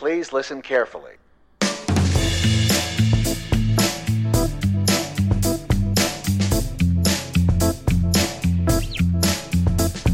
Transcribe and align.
Please 0.00 0.32
listen 0.32 0.62
carefully. 0.62 1.12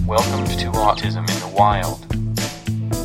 Welcome 0.04 0.45
to 0.57 0.72
Autism 0.72 1.19
in 1.19 1.38
the 1.38 1.53
Wild, 1.57 2.03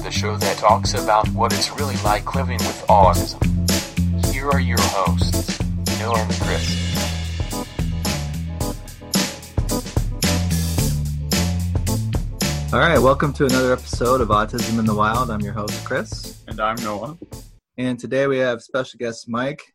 the 0.01 0.09
show 0.09 0.35
that 0.37 0.57
talks 0.57 0.95
about 0.95 1.27
what 1.29 1.53
it's 1.53 1.69
really 1.79 1.97
like 1.97 2.33
living 2.33 2.57
with 2.57 2.83
autism. 2.89 4.33
Here 4.33 4.49
are 4.49 4.59
your 4.59 4.81
hosts, 4.81 5.59
Noah 5.99 6.17
and 6.17 6.33
Chris. 6.41 6.77
All 12.73 12.79
right, 12.79 12.97
welcome 12.97 13.33
to 13.33 13.45
another 13.45 13.71
episode 13.71 14.19
of 14.21 14.29
Autism 14.29 14.79
in 14.79 14.85
the 14.85 14.95
Wild. 14.95 15.29
I'm 15.29 15.41
your 15.41 15.53
host, 15.53 15.85
Chris. 15.85 16.30
I'm 16.61 16.75
Noah. 16.83 17.17
And 17.77 17.99
today 17.99 18.27
we 18.27 18.37
have 18.37 18.61
special 18.61 18.99
guest 18.99 19.27
Mike. 19.27 19.73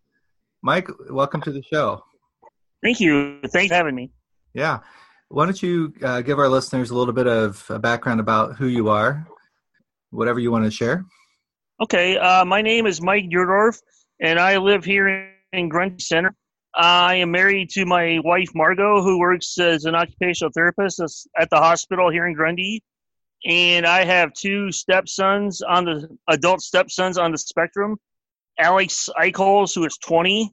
Mike, 0.63 0.89
welcome 1.11 1.41
to 1.43 1.51
the 1.51 1.63
show. 1.63 2.05
Thank 2.83 3.01
you. 3.01 3.41
Thanks 3.49 3.69
for 3.69 3.75
having 3.75 3.95
me. 3.95 4.13
Yeah. 4.55 4.79
Why 5.29 5.47
don't 5.47 5.61
you 5.61 5.93
uh, 6.03 6.21
give 6.21 6.39
our 6.39 6.49
listeners 6.49 6.91
a 6.91 6.97
little 6.97 7.13
bit 7.13 7.27
of 7.27 7.65
a 7.69 7.81
background 7.81 8.21
about 8.21 8.57
who 8.57 8.69
you 8.69 8.89
are, 8.89 9.27
whatever 10.11 10.39
you 10.39 10.53
want 10.53 10.65
to 10.65 10.71
share? 10.71 11.05
Okay. 11.83 12.17
Uh, 12.17 12.45
my 12.45 12.63
name 12.63 12.87
is 12.87 13.03
Mike 13.03 13.25
Durdorf, 13.25 13.81
and 14.21 14.39
I 14.39 14.59
live 14.59 14.85
here 14.85 15.33
in 15.53 15.69
Grundy 15.69 16.01
Center. 16.01 16.35
I 16.75 17.17
am 17.17 17.33
married 17.33 17.71
to 17.71 17.85
my 17.85 18.21
wife, 18.23 18.51
Margot, 18.55 19.03
who 19.03 19.19
works 19.19 19.59
as 19.59 19.87
an 19.87 19.97
occupational 19.97 20.53
therapist 20.55 21.01
at 21.37 21.51
the 21.51 21.57
hospital 21.57 22.11
here 22.11 22.29
in 22.29 22.35
Grundy. 22.35 22.83
And 23.47 23.87
I 23.87 24.05
have 24.05 24.33
two 24.33 24.73
stepsons 24.73 25.63
on 25.63 25.85
the 25.85 26.09
adult 26.29 26.61
stepsons 26.61 27.17
on 27.17 27.31
the 27.31 27.39
spectrum 27.39 27.97
Alex 28.59 29.09
Eichholz, 29.19 29.75
who 29.75 29.85
is 29.85 29.99
20, 29.99 30.53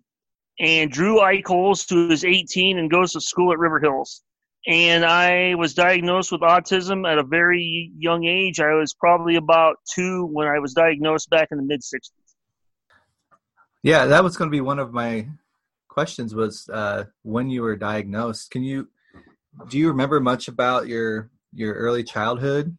and 0.60 0.92
Drew 0.92 1.20
Eichholz, 1.20 1.90
who 1.90 2.10
is 2.10 2.26
18 2.26 2.78
and 2.78 2.92
goes 2.92 3.14
to 3.14 3.22
school 3.22 3.52
at 3.52 3.60
River 3.60 3.80
Hills. 3.80 4.22
And 4.68 5.04
I 5.04 5.56
was 5.56 5.74
diagnosed 5.74 6.32
with 6.32 6.42
autism 6.42 7.10
at 7.10 7.18
a 7.18 7.24
very 7.24 7.92
young 7.98 8.26
age. 8.26 8.60
I 8.60 8.74
was 8.74 8.94
probably 8.94 9.36
about 9.36 9.76
two 9.94 10.26
when 10.26 10.48
I 10.48 10.60
was 10.60 10.74
diagnosed 10.74 11.30
back 11.30 11.50
in 11.52 11.58
the 11.58 11.64
mid 11.64 11.82
60s. 11.82 12.10
Yeah, 13.82 14.06
that 14.06 14.24
was 14.24 14.38
going 14.38 14.50
to 14.50 14.56
be 14.56 14.62
one 14.62 14.80
of 14.80 14.94
my 14.94 15.28
questions 15.90 16.34
was 16.34 16.70
uh, 16.70 17.06
when 17.24 17.50
you 17.50 17.62
were 17.62 17.76
diagnosed. 17.76 18.52
Can 18.52 18.64
you 18.64 18.88
do 19.68 19.78
you 19.78 19.90
remember 19.90 20.20
much 20.20 20.48
about 20.48 20.88
your 20.88 21.30
your 21.54 21.74
early 21.74 22.04
childhood? 22.04 22.78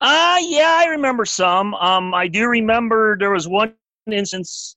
Uh 0.00 0.38
yeah, 0.40 0.78
I 0.80 0.86
remember 0.86 1.24
some. 1.24 1.74
Um, 1.74 2.14
I 2.14 2.28
do 2.28 2.46
remember 2.48 3.16
there 3.18 3.30
was 3.30 3.46
one 3.46 3.74
instance. 4.10 4.76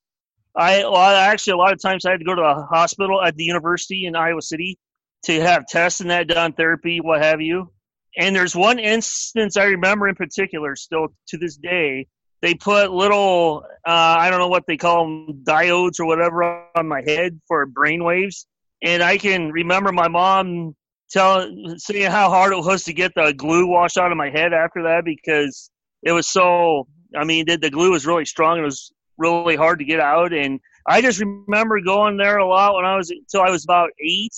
I 0.56 0.84
well, 0.84 0.96
actually 0.96 1.54
a 1.54 1.56
lot 1.56 1.72
of 1.72 1.80
times 1.80 2.04
I 2.04 2.10
had 2.10 2.20
to 2.20 2.26
go 2.26 2.34
to 2.34 2.42
the 2.42 2.66
hospital 2.66 3.22
at 3.22 3.34
the 3.36 3.44
university 3.44 4.04
in 4.04 4.16
Iowa 4.16 4.42
City 4.42 4.78
to 5.24 5.40
have 5.40 5.66
tests 5.66 6.00
and 6.00 6.10
that 6.10 6.28
done, 6.28 6.52
therapy, 6.52 7.00
what 7.00 7.22
have 7.22 7.40
you. 7.40 7.72
And 8.16 8.36
there's 8.36 8.54
one 8.54 8.78
instance 8.78 9.56
I 9.56 9.64
remember 9.64 10.08
in 10.08 10.14
particular, 10.14 10.76
still 10.76 11.08
to 11.28 11.38
this 11.38 11.56
day. 11.56 12.06
They 12.42 12.54
put 12.54 12.92
little, 12.92 13.64
uh, 13.86 14.16
I 14.18 14.28
don't 14.28 14.38
know 14.38 14.48
what 14.48 14.64
they 14.68 14.76
call 14.76 15.04
them, 15.04 15.42
diodes 15.44 15.98
or 15.98 16.04
whatever 16.04 16.66
on 16.76 16.86
my 16.86 17.02
head 17.02 17.40
for 17.48 17.64
brain 17.64 18.04
waves. 18.04 18.46
And 18.82 19.02
I 19.02 19.16
can 19.16 19.50
remember 19.50 19.90
my 19.90 20.08
mom 20.08 20.76
telling, 21.14 21.78
saying 21.78 22.10
how 22.10 22.28
hard 22.28 22.52
it 22.52 22.64
was 22.64 22.84
to 22.84 22.92
get 22.92 23.12
the 23.14 23.32
glue 23.32 23.66
washed 23.66 23.96
out 23.96 24.12
of 24.12 24.18
my 24.18 24.28
head 24.28 24.52
after 24.52 24.82
that 24.82 25.04
because 25.04 25.70
it 26.02 26.12
was 26.12 26.28
so, 26.28 26.86
I 27.16 27.24
mean, 27.24 27.46
the, 27.46 27.56
the 27.56 27.70
glue 27.70 27.92
was 27.92 28.06
really 28.06 28.26
strong. 28.26 28.58
It 28.58 28.62
was 28.62 28.92
really 29.16 29.56
hard 29.56 29.78
to 29.78 29.84
get 29.86 30.00
out. 30.00 30.32
And 30.32 30.60
I 30.86 31.00
just 31.00 31.20
remember 31.20 31.80
going 31.80 32.18
there 32.18 32.36
a 32.38 32.46
lot 32.46 32.74
when 32.74 32.84
I 32.84 32.96
was, 32.96 33.10
until 33.10 33.40
I 33.40 33.50
was 33.50 33.64
about 33.64 33.90
eight 33.98 34.34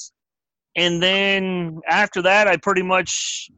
and 0.76 1.02
then 1.02 1.80
after 1.88 2.22
that, 2.22 2.46
I 2.46 2.58
pretty 2.58 2.82
much 2.82 3.50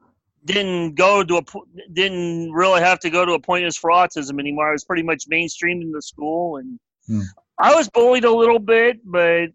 didn't 0.44 0.94
go 0.94 1.24
to 1.24 1.38
a 1.38 1.42
didn't 1.92 2.52
really 2.52 2.80
have 2.80 3.00
to 3.00 3.10
go 3.10 3.24
to 3.24 3.32
appointments 3.32 3.76
for 3.76 3.90
autism 3.90 4.38
anymore. 4.38 4.68
I 4.68 4.72
was 4.72 4.84
pretty 4.84 5.02
much 5.02 5.24
mainstreamed 5.30 5.82
in 5.82 5.90
the 5.90 6.00
school, 6.00 6.58
and 6.58 6.78
hmm. 7.06 7.22
I 7.58 7.74
was 7.74 7.88
bullied 7.88 8.24
a 8.24 8.32
little 8.32 8.60
bit, 8.60 9.00
but 9.04 9.48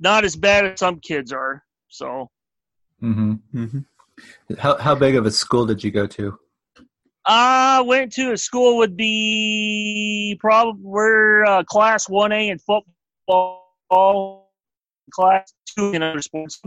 not 0.00 0.24
as 0.24 0.34
bad 0.34 0.66
as 0.66 0.80
some 0.80 0.98
kids 0.98 1.32
are. 1.32 1.62
So, 1.88 2.28
mm-hmm. 3.04 3.34
Mm-hmm. 3.54 4.54
how 4.58 4.76
how 4.78 4.94
big 4.94 5.16
of 5.16 5.26
a 5.26 5.30
school 5.30 5.66
did 5.66 5.82
you 5.84 5.90
go 5.90 6.06
to? 6.06 6.38
I 7.26 7.80
went 7.80 8.12
to 8.14 8.32
a 8.32 8.36
school 8.36 8.76
would 8.78 8.96
be 8.96 10.36
probably 10.40 10.82
we're 10.82 11.44
uh, 11.44 11.64
class 11.64 12.08
one 12.08 12.32
A 12.32 12.48
in 12.50 12.58
football 12.58 14.50
class 15.12 15.52
two 15.76 15.92
in 15.92 16.02
other 16.02 16.22
sports. 16.22 16.60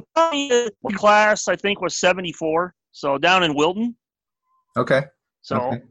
Class 0.95 1.47
I 1.47 1.55
think 1.55 1.81
was 1.81 1.97
seventy 1.97 2.33
four. 2.33 2.73
So 2.91 3.17
down 3.17 3.43
in 3.43 3.55
Wilton. 3.55 3.95
Okay. 4.75 5.03
So, 5.41 5.57
okay. 5.57 5.77
do 5.77 5.83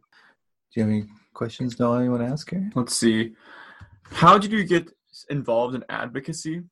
you 0.74 0.82
have 0.82 0.90
any 0.90 1.04
questions? 1.34 1.78
No, 1.78 1.94
anyone 1.94 2.22
ask 2.22 2.50
here? 2.50 2.70
Let's 2.74 2.94
see. 2.94 3.34
How 4.04 4.38
did 4.38 4.52
you 4.52 4.64
get 4.64 4.90
involved 5.30 5.74
in 5.74 5.84
advocacy? 5.88 6.62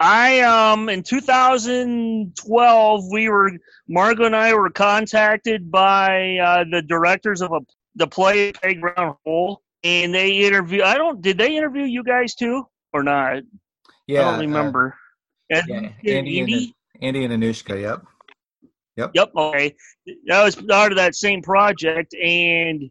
I 0.00 0.40
um 0.40 0.88
in 0.88 1.02
2012 1.02 3.04
we 3.12 3.28
were 3.28 3.50
Margot 3.88 4.24
and 4.24 4.36
I 4.36 4.54
were 4.54 4.70
contacted 4.70 5.70
by 5.70 6.36
uh, 6.38 6.64
the 6.70 6.82
directors 6.82 7.42
of 7.42 7.52
a 7.52 7.60
the 7.94 8.06
play 8.06 8.52
playground 8.52 9.16
hole 9.24 9.62
and 9.84 10.12
they 10.12 10.38
interview 10.38 10.82
I 10.82 10.98
don't 10.98 11.22
did 11.22 11.38
they 11.38 11.56
interview 11.56 11.84
you 11.84 12.02
guys 12.02 12.34
too 12.34 12.66
or 12.92 13.02
not? 13.02 13.42
Yeah, 14.06 14.20
I 14.20 14.30
don't 14.32 14.40
remember. 14.40 14.96
Uh, 15.52 15.62
yeah, 15.68 15.90
Andy, 16.06 16.40
Andy, 16.40 16.74
and, 17.00 17.02
Andy 17.02 17.24
and 17.24 17.42
Anushka. 17.42 17.80
Yep. 17.80 18.04
Yep. 18.96 19.10
Yep. 19.14 19.32
Okay. 19.36 19.74
That 20.26 20.44
was 20.44 20.54
part 20.54 20.92
of 20.92 20.96
that 20.96 21.14
same 21.14 21.42
project, 21.42 22.14
and 22.14 22.90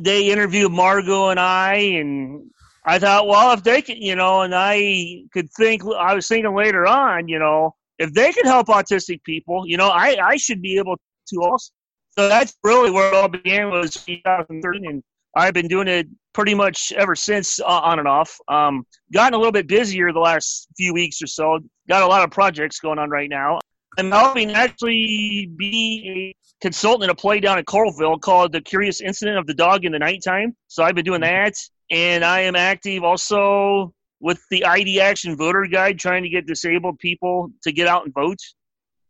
they 0.00 0.30
interviewed 0.30 0.72
Margot 0.72 1.30
and 1.30 1.40
I, 1.40 1.74
and 1.74 2.50
I 2.84 2.98
thought, 2.98 3.26
well, 3.26 3.52
if 3.52 3.62
they 3.62 3.82
could, 3.82 3.98
you 3.98 4.16
know, 4.16 4.42
and 4.42 4.54
I 4.54 5.24
could 5.32 5.50
think, 5.52 5.82
I 5.84 6.14
was 6.14 6.26
thinking 6.26 6.54
later 6.54 6.86
on, 6.86 7.28
you 7.28 7.38
know, 7.38 7.74
if 7.98 8.12
they 8.14 8.32
could 8.32 8.46
help 8.46 8.68
autistic 8.68 9.22
people, 9.24 9.64
you 9.66 9.76
know, 9.76 9.88
I 9.88 10.16
I 10.22 10.36
should 10.36 10.62
be 10.62 10.78
able 10.78 10.96
to 11.28 11.36
also. 11.42 11.70
So 12.18 12.28
that's 12.28 12.56
really 12.64 12.90
where 12.90 13.08
it 13.08 13.14
all 13.14 13.28
began 13.28 13.70
was 13.70 13.92
2013, 13.92 14.86
and 14.86 15.02
I've 15.36 15.54
been 15.54 15.68
doing 15.68 15.86
it 15.86 16.08
pretty 16.32 16.54
much 16.54 16.92
ever 16.92 17.14
since, 17.14 17.60
uh, 17.60 17.64
on 17.66 17.98
and 17.98 18.08
off. 18.08 18.36
Um, 18.48 18.84
gotten 19.12 19.34
a 19.34 19.36
little 19.36 19.52
bit 19.52 19.68
busier 19.68 20.12
the 20.12 20.18
last 20.18 20.68
few 20.76 20.92
weeks 20.92 21.22
or 21.22 21.26
so. 21.26 21.60
Got 21.88 22.02
a 22.02 22.06
lot 22.06 22.24
of 22.24 22.30
projects 22.30 22.80
going 22.80 22.98
on 22.98 23.10
right 23.10 23.28
now. 23.28 23.60
I'm 23.98 24.10
helping 24.10 24.52
actually 24.52 25.50
be 25.56 26.34
a 26.34 26.62
consultant 26.62 27.04
in 27.04 27.10
a 27.10 27.14
play 27.14 27.40
down 27.40 27.58
in 27.58 27.64
Coralville 27.64 28.20
called 28.20 28.52
The 28.52 28.60
Curious 28.60 29.00
Incident 29.00 29.38
of 29.38 29.46
the 29.46 29.54
Dog 29.54 29.84
in 29.84 29.92
the 29.92 29.98
Nighttime. 29.98 30.56
So 30.68 30.82
I've 30.82 30.94
been 30.94 31.04
doing 31.04 31.20
that. 31.22 31.54
And 31.90 32.24
I 32.24 32.40
am 32.40 32.56
active 32.56 33.02
also 33.02 33.92
with 34.20 34.40
the 34.50 34.64
ID 34.64 35.00
Action 35.00 35.36
Voter 35.36 35.66
Guide, 35.66 35.98
trying 35.98 36.22
to 36.22 36.28
get 36.28 36.46
disabled 36.46 36.98
people 36.98 37.50
to 37.62 37.72
get 37.72 37.88
out 37.88 38.04
and 38.04 38.14
vote. 38.14 38.38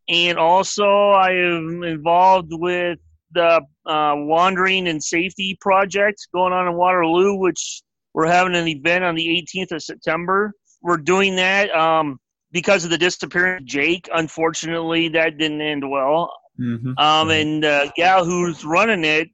And 0.08 0.38
also, 0.38 0.84
I 1.10 1.32
am 1.32 1.82
involved 1.82 2.48
with 2.52 2.98
the 3.32 3.60
uh, 3.86 4.14
Wandering 4.16 4.88
and 4.88 5.02
Safety 5.02 5.56
Project 5.60 6.26
going 6.32 6.52
on 6.52 6.66
in 6.66 6.74
Waterloo, 6.74 7.34
which 7.34 7.82
we're 8.14 8.26
having 8.26 8.54
an 8.56 8.66
event 8.66 9.04
on 9.04 9.14
the 9.14 9.46
18th 9.54 9.72
of 9.72 9.82
September. 9.82 10.52
We're 10.82 10.96
doing 10.96 11.36
that 11.36 11.70
um, 11.70 12.18
because 12.50 12.84
of 12.84 12.90
the 12.90 12.98
disappearance 12.98 13.62
of 13.62 13.66
Jake. 13.66 14.08
Unfortunately, 14.12 15.08
that 15.08 15.38
didn't 15.38 15.60
end 15.60 15.88
well. 15.88 16.32
Mm-hmm. 16.58 16.98
Um, 16.98 17.30
and 17.30 17.62
the 17.62 17.92
gal 17.96 18.24
who's 18.24 18.64
running 18.64 19.04
it 19.04 19.28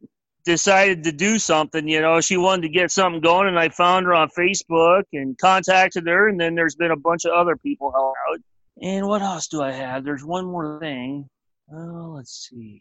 decided 0.47 1.05
to 1.05 1.13
do 1.13 1.39
something. 1.39 1.87
You 1.87 2.01
know, 2.01 2.21
she 2.23 2.39
wanted 2.39 2.63
to 2.63 2.69
get 2.71 2.91
something 2.91 3.21
going, 3.21 3.49
and 3.49 3.59
I 3.59 3.69
found 3.69 4.07
her 4.07 4.15
on 4.15 4.31
Facebook 4.31 5.03
and 5.13 5.37
contacted 5.37 6.07
her. 6.07 6.29
And 6.29 6.41
then 6.41 6.55
there's 6.55 6.77
been 6.77 6.93
a 6.93 6.97
bunch 6.97 7.27
of 7.27 7.33
other 7.33 7.57
people 7.57 7.93
out. 7.95 8.39
And 8.81 9.07
what 9.07 9.21
else 9.21 9.49
do 9.49 9.63
I 9.63 9.73
have? 9.73 10.05
There's 10.05 10.25
one 10.25 10.47
more 10.47 10.79
thing. 10.81 11.29
Oh, 11.71 12.15
let's 12.17 12.49
see. 12.49 12.81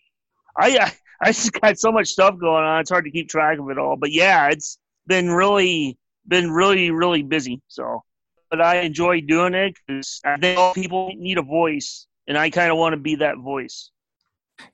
I 0.57 0.91
I 1.21 1.31
just 1.31 1.51
got 1.61 1.77
so 1.77 1.91
much 1.91 2.07
stuff 2.07 2.39
going 2.39 2.63
on. 2.63 2.81
It's 2.81 2.89
hard 2.89 3.05
to 3.05 3.11
keep 3.11 3.27
track 3.27 3.59
of 3.59 3.69
it 3.69 3.77
all. 3.77 3.97
But 3.97 4.11
yeah, 4.11 4.49
it's 4.49 4.77
been 5.07 5.29
really 5.29 5.97
been 6.27 6.51
really 6.51 6.91
really 6.91 7.23
busy. 7.23 7.61
So, 7.67 8.03
but 8.49 8.61
I 8.61 8.81
enjoy 8.81 9.21
doing 9.21 9.53
it 9.53 9.75
because 9.87 10.21
I 10.23 10.37
think 10.37 10.57
all 10.57 10.73
people 10.73 11.11
need 11.17 11.39
a 11.39 11.43
voice, 11.43 12.05
and 12.27 12.37
I 12.37 12.51
kind 12.51 12.71
of 12.71 12.77
want 12.77 12.93
to 12.93 12.99
be 12.99 13.15
that 13.15 13.37
voice. 13.37 13.89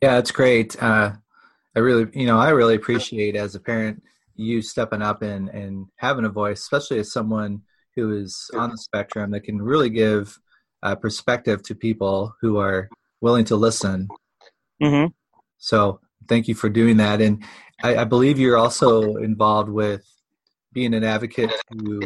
Yeah, 0.01 0.15
that's 0.15 0.31
great. 0.31 0.81
Uh, 0.81 1.13
I 1.75 1.79
really, 1.79 2.07
you 2.13 2.25
know, 2.25 2.37
I 2.37 2.49
really 2.49 2.75
appreciate 2.75 3.35
as 3.35 3.55
a 3.55 3.59
parent 3.59 4.03
you 4.35 4.61
stepping 4.61 5.01
up 5.01 5.21
and 5.21 5.49
and 5.49 5.87
having 5.97 6.25
a 6.25 6.29
voice, 6.29 6.59
especially 6.59 6.99
as 6.99 7.11
someone 7.11 7.61
who 7.95 8.17
is 8.17 8.49
on 8.53 8.71
the 8.71 8.77
spectrum 8.77 9.31
that 9.31 9.43
can 9.43 9.61
really 9.61 9.89
give 9.89 10.37
uh, 10.83 10.95
perspective 10.95 11.61
to 11.63 11.75
people 11.75 12.33
who 12.41 12.57
are 12.57 12.89
willing 13.21 13.45
to 13.45 13.55
listen. 13.55 14.07
Mm-hmm. 14.81 15.07
So 15.57 15.99
thank 16.27 16.47
you 16.47 16.55
for 16.55 16.69
doing 16.69 16.97
that. 16.97 17.21
And 17.21 17.43
I, 17.83 17.97
I 17.97 18.03
believe 18.05 18.39
you're 18.39 18.57
also 18.57 19.17
involved 19.17 19.69
with 19.69 20.03
being 20.73 20.93
an 20.93 21.03
advocate 21.03 21.51
to 21.71 22.01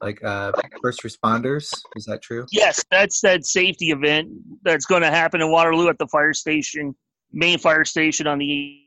like 0.00 0.22
uh, 0.24 0.52
first 0.82 1.02
responders. 1.02 1.72
Is 1.96 2.04
that 2.06 2.20
true? 2.22 2.46
Yes, 2.50 2.84
that's 2.90 3.20
that 3.20 3.46
safety 3.46 3.90
event 3.90 4.28
that's 4.62 4.86
going 4.86 5.02
to 5.02 5.10
happen 5.10 5.40
in 5.40 5.50
Waterloo 5.50 5.88
at 5.88 5.98
the 5.98 6.08
fire 6.08 6.34
station, 6.34 6.96
main 7.32 7.58
fire 7.58 7.84
station 7.84 8.26
on 8.26 8.38
the 8.38 8.80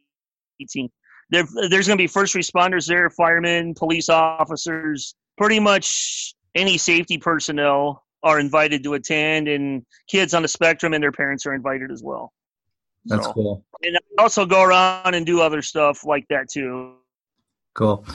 18th. 0.65 0.89
There, 1.29 1.43
there's 1.69 1.87
going 1.87 1.97
to 1.97 2.01
be 2.01 2.07
first 2.07 2.35
responders 2.35 2.87
there, 2.87 3.09
firemen, 3.09 3.73
police 3.73 4.09
officers, 4.09 5.15
pretty 5.37 5.59
much 5.59 6.35
any 6.55 6.77
safety 6.77 7.17
personnel 7.17 8.03
are 8.23 8.39
invited 8.39 8.83
to 8.83 8.93
attend, 8.93 9.47
and 9.47 9.85
kids 10.07 10.33
on 10.33 10.41
the 10.41 10.47
spectrum 10.47 10.93
and 10.93 11.01
their 11.01 11.11
parents 11.11 11.45
are 11.45 11.53
invited 11.53 11.89
as 11.91 12.03
well. 12.03 12.33
That's 13.05 13.25
So- 13.25 13.33
cool. 13.33 13.65
And 13.81 13.97
I 13.97 14.21
also 14.21 14.45
go 14.45 14.61
around 14.61 15.15
and 15.15 15.25
do 15.25 15.41
other 15.41 15.61
stuff 15.61 16.05
like 16.05 16.27
that 16.29 16.49
too. 16.49 16.95
Cool. 17.73 18.05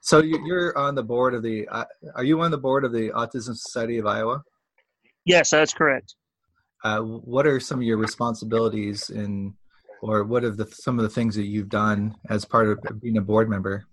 So 0.00 0.20
you- 0.22 0.44
you're 0.46 0.76
on 0.76 0.94
the 0.94 1.02
board 1.04 1.34
of 1.34 1.42
the. 1.42 1.68
Uh, 1.68 1.84
are 2.16 2.24
you 2.24 2.40
on 2.40 2.50
the 2.50 2.58
board 2.58 2.84
of 2.84 2.92
the 2.92 3.10
Autism 3.10 3.54
Society 3.54 3.98
of 3.98 4.06
Iowa? 4.06 4.42
Yes, 5.26 5.50
that's 5.50 5.74
correct. 5.74 6.14
Uh, 6.82 7.00
what 7.00 7.46
are 7.46 7.60
some 7.60 7.78
of 7.78 7.82
your 7.84 7.98
responsibilities 7.98 9.10
in, 9.10 9.54
or 10.00 10.24
what 10.24 10.44
are 10.44 10.50
the 10.50 10.66
some 10.66 10.98
of 10.98 11.02
the 11.02 11.10
things 11.10 11.34
that 11.36 11.46
you've 11.46 11.68
done 11.68 12.14
as 12.28 12.44
part 12.44 12.68
of 12.68 13.00
being 13.00 13.18
a 13.18 13.22
board 13.22 13.48
member? 13.48 13.86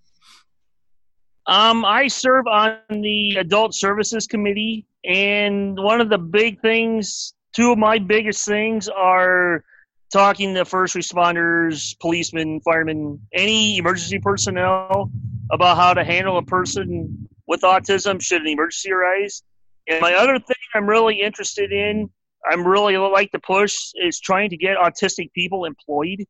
Um, 1.46 1.86
I 1.86 2.08
serve 2.08 2.46
on 2.48 2.80
the 2.90 3.38
Adult 3.38 3.74
Services 3.74 4.28
Committee, 4.28 4.86
and 5.06 5.78
one 5.78 6.02
of 6.02 6.10
the 6.10 6.18
big 6.18 6.62
things, 6.62 7.34
two 7.54 7.72
of 7.72 7.78
my 7.78 8.00
biggest 8.00 8.46
things, 8.46 8.90
are 8.90 9.64
talking 10.12 10.54
to 10.56 10.66
first 10.66 10.96
responders, 10.96 11.98
policemen, 12.00 12.60
firemen, 12.62 13.20
any 13.34 13.78
emergency 13.78 14.20
personnel 14.20 15.12
about 15.52 15.78
how 15.78 15.94
to 15.94 16.04
handle 16.04 16.38
a 16.38 16.44
person 16.44 17.30
with 17.48 17.62
autism 17.62 18.22
should 18.22 18.42
an 18.42 18.48
emergency 18.48 18.92
arise. 18.92 19.44
And 19.88 20.02
my 20.02 20.14
other 20.14 20.38
thing 20.38 20.56
I'm 20.76 20.86
really 20.86 21.22
interested 21.22 21.72
in, 21.72 22.10
I'm 22.50 22.66
really 22.66 22.98
like 22.98 23.32
to 23.32 23.40
push, 23.40 23.76
is 23.96 24.20
trying 24.20 24.50
to 24.52 24.58
get 24.58 24.78
autistic 24.78 25.32
people 25.34 25.66
employed 25.66 26.26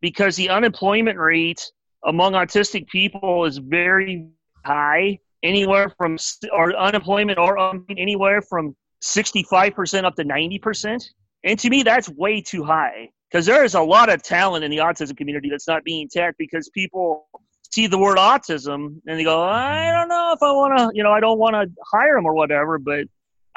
because 0.00 0.36
the 0.36 0.50
unemployment 0.50 1.18
rate 1.18 1.60
among 2.04 2.34
autistic 2.34 2.86
people 2.88 3.44
is 3.44 3.58
very 3.58 4.28
high, 4.64 5.18
anywhere 5.42 5.92
from 5.96 6.16
or 6.52 6.76
unemployment 6.76 7.38
or 7.38 7.58
um, 7.58 7.84
anywhere 7.96 8.42
from 8.42 8.76
65% 9.02 10.04
up 10.04 10.14
to 10.16 10.24
90%. 10.24 11.04
And 11.44 11.58
to 11.58 11.70
me, 11.70 11.82
that's 11.82 12.08
way 12.08 12.40
too 12.40 12.64
high 12.64 13.10
because 13.30 13.46
there 13.46 13.64
is 13.64 13.74
a 13.74 13.80
lot 13.80 14.08
of 14.08 14.22
talent 14.22 14.64
in 14.64 14.70
the 14.70 14.78
autism 14.78 15.16
community 15.16 15.48
that's 15.50 15.68
not 15.68 15.84
being 15.84 16.08
tapped 16.08 16.38
because 16.38 16.68
people 16.70 17.28
see 17.70 17.86
the 17.86 17.98
word 17.98 18.16
autism 18.18 19.00
and 19.06 19.18
they 19.18 19.24
go, 19.24 19.42
I 19.42 19.92
don't 19.92 20.08
know 20.08 20.32
if 20.34 20.42
I 20.42 20.52
want 20.52 20.78
to, 20.78 20.90
you 20.94 21.02
know, 21.02 21.12
I 21.12 21.20
don't 21.20 21.38
want 21.38 21.54
to 21.54 21.70
hire 21.92 22.16
them 22.16 22.26
or 22.26 22.34
whatever. 22.34 22.78
But 22.78 23.04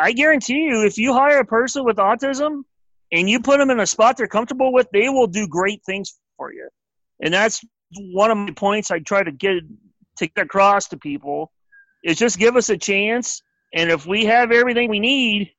I 0.01 0.13
guarantee 0.13 0.63
you, 0.63 0.85
if 0.85 0.97
you 0.97 1.13
hire 1.13 1.39
a 1.39 1.45
person 1.45 1.85
with 1.85 1.97
autism 1.97 2.63
and 3.11 3.29
you 3.29 3.39
put 3.39 3.59
them 3.59 3.69
in 3.69 3.79
a 3.79 3.85
spot 3.85 4.17
they're 4.17 4.27
comfortable 4.27 4.73
with, 4.73 4.87
they 4.91 5.09
will 5.09 5.27
do 5.27 5.47
great 5.47 5.83
things 5.85 6.19
for 6.37 6.51
you. 6.51 6.67
And 7.21 7.33
that's 7.33 7.63
one 7.95 8.31
of 8.31 8.37
my 8.37 8.51
points 8.51 8.89
I 8.89 8.99
try 8.99 9.23
to 9.23 9.31
get 9.31 9.63
to 10.17 10.27
get 10.27 10.45
across 10.45 10.87
to 10.89 10.97
people 10.97 11.51
is 12.03 12.17
just 12.17 12.39
give 12.39 12.55
us 12.55 12.69
a 12.69 12.77
chance, 12.77 13.41
and 13.73 13.89
if 13.91 14.05
we 14.05 14.25
have 14.25 14.51
everything 14.51 14.89
we 14.89 14.99
need, 14.99 15.51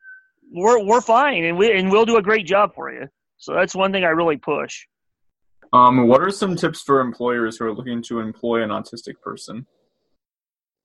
we're 0.53 0.85
we're 0.85 1.01
fine, 1.01 1.45
and 1.45 1.57
we 1.57 1.73
and 1.73 1.91
we'll 1.91 2.05
do 2.05 2.17
a 2.17 2.23
great 2.23 2.47
job 2.47 2.75
for 2.75 2.93
you. 2.93 3.07
So 3.39 3.55
that's 3.55 3.75
one 3.75 3.93
thing 3.93 4.05
I 4.05 4.09
really 4.09 4.37
push. 4.37 4.87
Um, 5.73 6.07
what 6.07 6.21
are 6.21 6.31
some 6.31 6.57
tips 6.57 6.83
for 6.83 7.01
employers 7.01 7.57
who 7.57 7.67
are 7.67 7.73
looking 7.73 8.03
to 8.05 8.21
employ 8.21 8.63
an 8.63 8.71
autistic 8.71 9.21
person? 9.23 9.67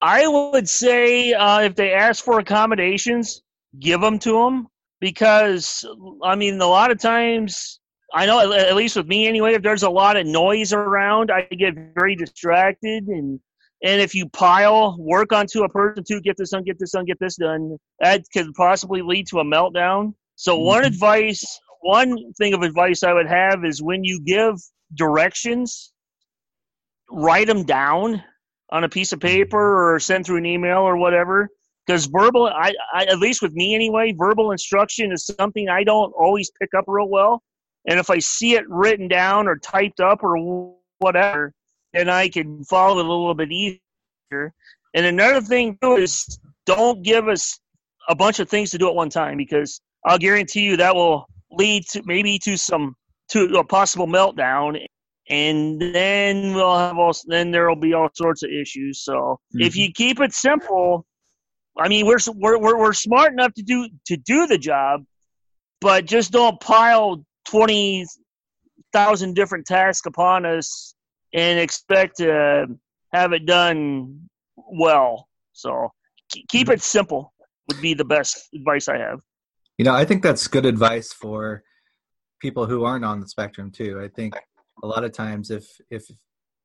I 0.02 0.28
would 0.28 0.70
say 0.70 1.34
uh, 1.34 1.62
if 1.62 1.76
they 1.76 1.92
ask 1.92 2.24
for 2.24 2.40
accommodations, 2.40 3.42
give 3.80 4.02
them 4.02 4.20
to 4.20 4.32
them 4.32 4.68
because 5.00 5.86
I 6.24 6.36
mean 6.36 6.60
a 6.62 6.68
lot 6.68 6.92
of 6.92 7.00
times 7.00 7.80
I 8.14 8.26
know 8.26 8.52
at 8.54 8.76
least 8.76 8.96
with 8.96 9.08
me 9.08 9.28
anyway. 9.28 9.54
If 9.54 9.62
there's 9.62 9.84
a 9.84 9.90
lot 9.90 10.18
of 10.18 10.26
noise 10.26 10.74
around, 10.74 11.32
I 11.32 11.42
get 11.56 11.76
very 11.96 12.16
distracted 12.16 13.08
and. 13.08 13.40
And 13.84 14.02
if 14.02 14.16
you 14.16 14.28
pile 14.30 14.98
work 14.98 15.32
onto 15.32 15.62
a 15.62 15.70
person 15.70 16.04
to 16.04 16.20
get 16.22 16.36
this 16.36 16.50
done, 16.50 16.64
get 16.64 16.80
this 16.80 16.94
done, 16.94 17.06
get 17.06 17.20
this 17.20 17.36
done, 17.36 17.78
that 18.00 18.24
could 18.34 18.52
possibly 18.56 19.04
lead 19.04 19.28
to 19.28 19.40
a 19.40 19.44
meltdown. 19.44 20.16
So 20.36 20.58
one 20.58 20.82
Mhm. 20.82 20.88
advice, 20.88 21.60
one 21.82 22.34
thing 22.40 22.56
of 22.56 22.64
advice 22.64 23.04
I 23.04 23.14
would 23.14 23.28
have 23.28 23.64
is 23.64 23.80
when 23.80 24.04
you 24.04 24.20
give 24.20 24.56
directions, 24.96 25.94
write 27.12 27.46
them 27.46 27.66
down 27.66 28.24
on 28.72 28.84
a 28.84 28.90
piece 28.90 29.14
of 29.14 29.20
paper 29.20 29.94
or 29.94 30.00
send 30.00 30.26
through 30.26 30.38
an 30.38 30.48
email 30.48 30.80
or 30.80 30.98
whatever. 30.98 31.48
Because 31.88 32.06
verbal, 32.08 32.48
I, 32.48 32.74
I 32.94 33.06
at 33.06 33.20
least 33.20 33.42
with 33.42 33.54
me 33.54 33.74
anyway, 33.74 34.14
verbal 34.16 34.52
instruction 34.52 35.12
is 35.14 35.26
something 35.26 35.70
I 35.70 35.84
don't 35.86 36.12
always 36.20 36.52
pick 36.60 36.70
up 36.78 36.84
real 36.88 37.08
well. 37.08 37.42
And 37.88 37.98
if 38.00 38.10
I 38.10 38.20
see 38.20 38.56
it 38.56 38.68
written 38.68 39.08
down 39.08 39.48
or 39.48 39.56
typed 39.58 40.02
up 40.02 40.22
or 40.22 40.76
whatever, 41.00 41.54
then 41.94 42.10
I 42.10 42.28
can 42.28 42.64
follow 42.66 43.00
it 43.00 43.06
a 43.06 43.10
little 43.10 43.34
bit 43.34 43.52
easier. 43.52 44.54
And 44.94 45.06
another 45.06 45.42
thing 45.42 45.78
too 45.82 45.96
is 45.96 46.40
don't 46.66 47.02
give 47.04 47.30
us 47.30 47.60
a 48.10 48.16
bunch 48.16 48.40
of 48.40 48.50
things 48.50 48.72
to 48.72 48.78
do 48.78 48.90
at 48.90 48.96
one 48.96 49.10
time 49.10 49.38
because 49.38 49.80
I'll 50.06 50.18
guarantee 50.18 50.62
you 50.62 50.78
that 50.78 50.96
will 50.96 51.26
lead 51.52 51.86
to 51.92 52.02
maybe 52.06 52.38
to 52.40 52.58
some 52.58 52.96
to 53.30 53.46
a 53.58 53.64
possible 53.64 54.08
meltdown 54.08 54.86
and 55.30 55.82
then 55.82 56.54
we'll 56.54 56.78
have 56.78 56.98
all 56.98 57.14
then 57.28 57.52
there 57.52 57.68
will 57.68 57.76
be 57.76 57.94
all 57.94 58.10
sorts 58.14 58.44
of 58.44 58.50
issues 58.50 59.02
so 59.04 59.40
if 59.54 59.74
Mm-hmm. 59.74 59.80
you 59.80 59.92
keep 59.94 60.20
it 60.20 60.34
simple 60.34 61.06
i 61.80 61.88
mean 61.88 62.06
we're, 62.06 62.18
we're 62.36 62.60
we're 62.60 62.78
we're 62.78 62.94
smart 62.94 63.32
enough 63.32 63.54
to 63.54 63.64
do 63.64 63.88
to 64.06 64.18
do 64.18 64.48
the 64.48 64.58
job 64.58 65.04
but 65.82 66.06
just 66.06 66.32
don't 66.32 66.60
pile 66.60 67.24
20,000 67.50 69.36
different 69.36 69.66
tasks 69.66 70.06
upon 70.06 70.46
us 70.46 70.96
and 71.34 71.60
expect 71.60 72.18
to 72.18 72.68
have 73.14 73.34
it 73.34 73.46
done 73.46 74.20
well 74.56 75.28
so 75.54 75.90
keep 76.50 76.70
it 76.70 76.82
simple 76.82 77.34
would 77.68 77.82
be 77.82 77.94
the 77.94 78.06
best 78.06 78.50
advice 78.54 78.88
i 78.88 78.98
have 78.98 79.20
You 79.78 79.86
know, 79.86 79.94
I 79.94 80.06
think 80.06 80.24
that's 80.24 80.48
good 80.48 80.66
advice 80.66 81.14
for 81.14 81.64
people 82.42 82.66
who 82.66 82.84
aren't 82.84 83.06
on 83.06 83.20
the 83.20 83.28
spectrum 83.28 83.72
too. 83.72 84.02
I 84.02 84.08
think 84.08 84.34
a 84.84 84.88
lot 84.88 85.04
of 85.04 85.12
times 85.12 85.52
if 85.52 85.66
if 85.90 86.10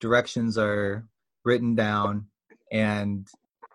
directions 0.00 0.56
are 0.56 1.06
written 1.44 1.75
down 1.75 2.26
and 2.73 3.27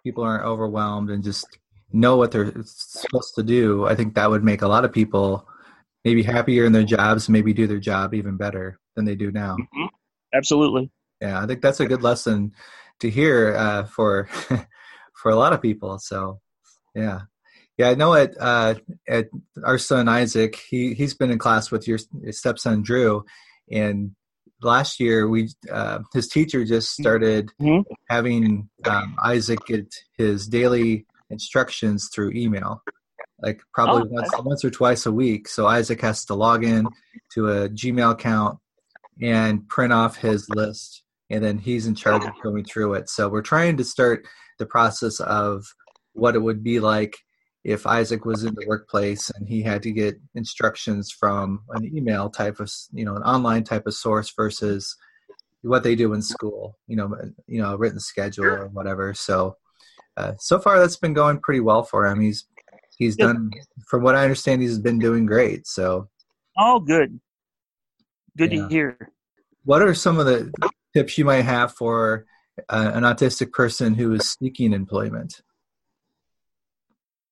people 0.07 0.23
aren't 0.23 0.45
overwhelmed 0.45 1.09
and 1.09 1.23
just 1.23 1.45
know 1.91 2.15
what 2.15 2.31
they're 2.31 2.53
supposed 2.63 3.35
to 3.35 3.43
do, 3.43 3.85
I 3.85 3.95
think 3.95 4.15
that 4.15 4.29
would 4.29 4.43
make 4.43 4.61
a 4.61 4.67
lot 4.67 4.85
of 4.85 4.93
people 4.93 5.47
maybe 6.05 6.23
happier 6.23 6.63
in 6.63 6.71
their 6.71 6.83
jobs, 6.83 7.27
maybe 7.27 7.53
do 7.53 7.67
their 7.67 7.79
job 7.79 8.13
even 8.13 8.37
better 8.37 8.79
than 8.95 9.03
they 9.03 9.15
do 9.15 9.31
now. 9.31 9.57
absolutely 10.33 10.89
Yeah, 11.21 11.41
I 11.41 11.45
think 11.45 11.61
that's 11.61 11.81
a 11.81 11.85
good 11.85 12.03
lesson 12.03 12.53
to 13.01 13.09
hear 13.09 13.55
uh, 13.55 13.83
for 13.83 14.29
for 15.21 15.31
a 15.31 15.35
lot 15.35 15.53
of 15.53 15.61
people. 15.61 15.99
So, 15.99 16.39
yeah, 16.95 17.21
yeah. 17.77 17.89
I 17.89 17.95
know 17.95 18.13
at 18.13 18.33
uh, 18.39 18.75
at 19.07 19.27
our 19.63 19.77
son 19.77 20.07
Isaac, 20.07 20.55
he 20.55 20.93
he's 20.93 21.13
been 21.13 21.31
in 21.31 21.39
class 21.39 21.71
with 21.71 21.87
your 21.87 21.99
stepson 22.31 22.83
Drew, 22.83 23.25
and 23.69 24.15
last 24.61 24.99
year 24.99 25.27
we 25.27 25.49
uh, 25.71 25.99
his 26.13 26.27
teacher 26.27 26.65
just 26.65 26.91
started 26.91 27.51
Mhm. 27.61 27.83
having 28.09 28.69
um, 28.85 29.15
Isaac 29.23 29.59
get 29.67 29.93
his 30.17 30.47
daily 30.47 31.05
instructions 31.29 32.09
through 32.13 32.31
email, 32.31 32.81
like 33.41 33.61
probably 33.73 34.03
Oh, 34.03 34.07
once 34.11 34.31
once 34.39 34.65
or 34.65 34.69
twice 34.71 35.05
a 35.05 35.11
week. 35.11 35.47
So 35.47 35.67
Isaac 35.67 36.01
has 36.01 36.25
to 36.25 36.33
log 36.33 36.63
in 36.63 36.87
to 37.33 37.49
a 37.49 37.69
Gmail 37.69 38.11
account 38.11 38.59
and 39.21 39.67
print 39.67 39.93
off 39.93 40.17
his 40.17 40.49
list 40.49 41.03
and 41.29 41.43
then 41.43 41.57
he's 41.57 41.85
in 41.87 41.95
charge 41.95 42.23
of 42.23 42.31
going 42.43 42.63
through 42.63 42.93
it 42.93 43.09
so 43.09 43.27
we're 43.27 43.41
trying 43.41 43.75
to 43.75 43.83
start 43.83 44.25
the 44.59 44.65
process 44.65 45.19
of 45.19 45.65
what 46.13 46.35
it 46.35 46.39
would 46.39 46.63
be 46.63 46.79
like 46.79 47.17
if 47.67 47.85
isaac 47.85 48.23
was 48.25 48.45
in 48.45 48.55
the 48.55 48.65
workplace 48.65 49.29
and 49.35 49.45
he 49.47 49.61
had 49.61 49.83
to 49.83 49.91
get 49.91 50.17
instructions 50.35 51.11
from 51.11 51.61
an 51.71 51.83
email 51.95 52.29
type 52.29 52.61
of 52.61 52.71
you 52.93 53.03
know 53.03 53.15
an 53.15 53.23
online 53.23 53.63
type 53.63 53.85
of 53.85 53.93
source 53.93 54.31
versus 54.35 54.95
what 55.63 55.83
they 55.83 55.93
do 55.95 56.13
in 56.13 56.21
school 56.21 56.77
you 56.87 56.95
know 56.95 57.13
you 57.45 57.61
know 57.61 57.73
a 57.73 57.77
written 57.77 57.99
schedule 57.99 58.45
or 58.45 58.67
whatever. 58.69 59.13
So 59.13 59.57
uh, 60.15 60.33
so 60.39 60.57
far 60.59 60.79
that's 60.79 60.95
been 60.95 61.13
going 61.13 61.39
pretty 61.39 61.59
well 61.59 61.83
for 61.83 62.07
him. 62.07 62.21
He's 62.21 62.47
he's 62.97 63.17
Yep. 63.17 63.27
done 63.27 63.51
from 63.87 64.01
what 64.01 64.15
i 64.15 64.23
understand 64.23 64.61
he's 64.61 64.79
been 64.79 64.97
doing 64.99 65.25
great 65.25 65.67
so. 65.67 66.09
All 66.55 66.79
good. 66.79 67.19
Good 68.37 68.51
Yeah. 68.53 68.63
to 68.63 68.69
hear. 68.69 69.11
What 69.65 69.81
are 69.81 69.93
some 69.93 70.19
of 70.19 70.25
the 70.25 70.51
tips 70.95 71.17
you 71.17 71.25
might 71.25 71.41
have 71.43 71.73
for 71.75 72.25
uh, 72.69 72.91
an 72.93 73.03
autistic 73.03 73.51
person 73.51 73.93
who 73.93 74.13
is 74.13 74.35
seeking 74.39 74.73
employment 74.73 75.41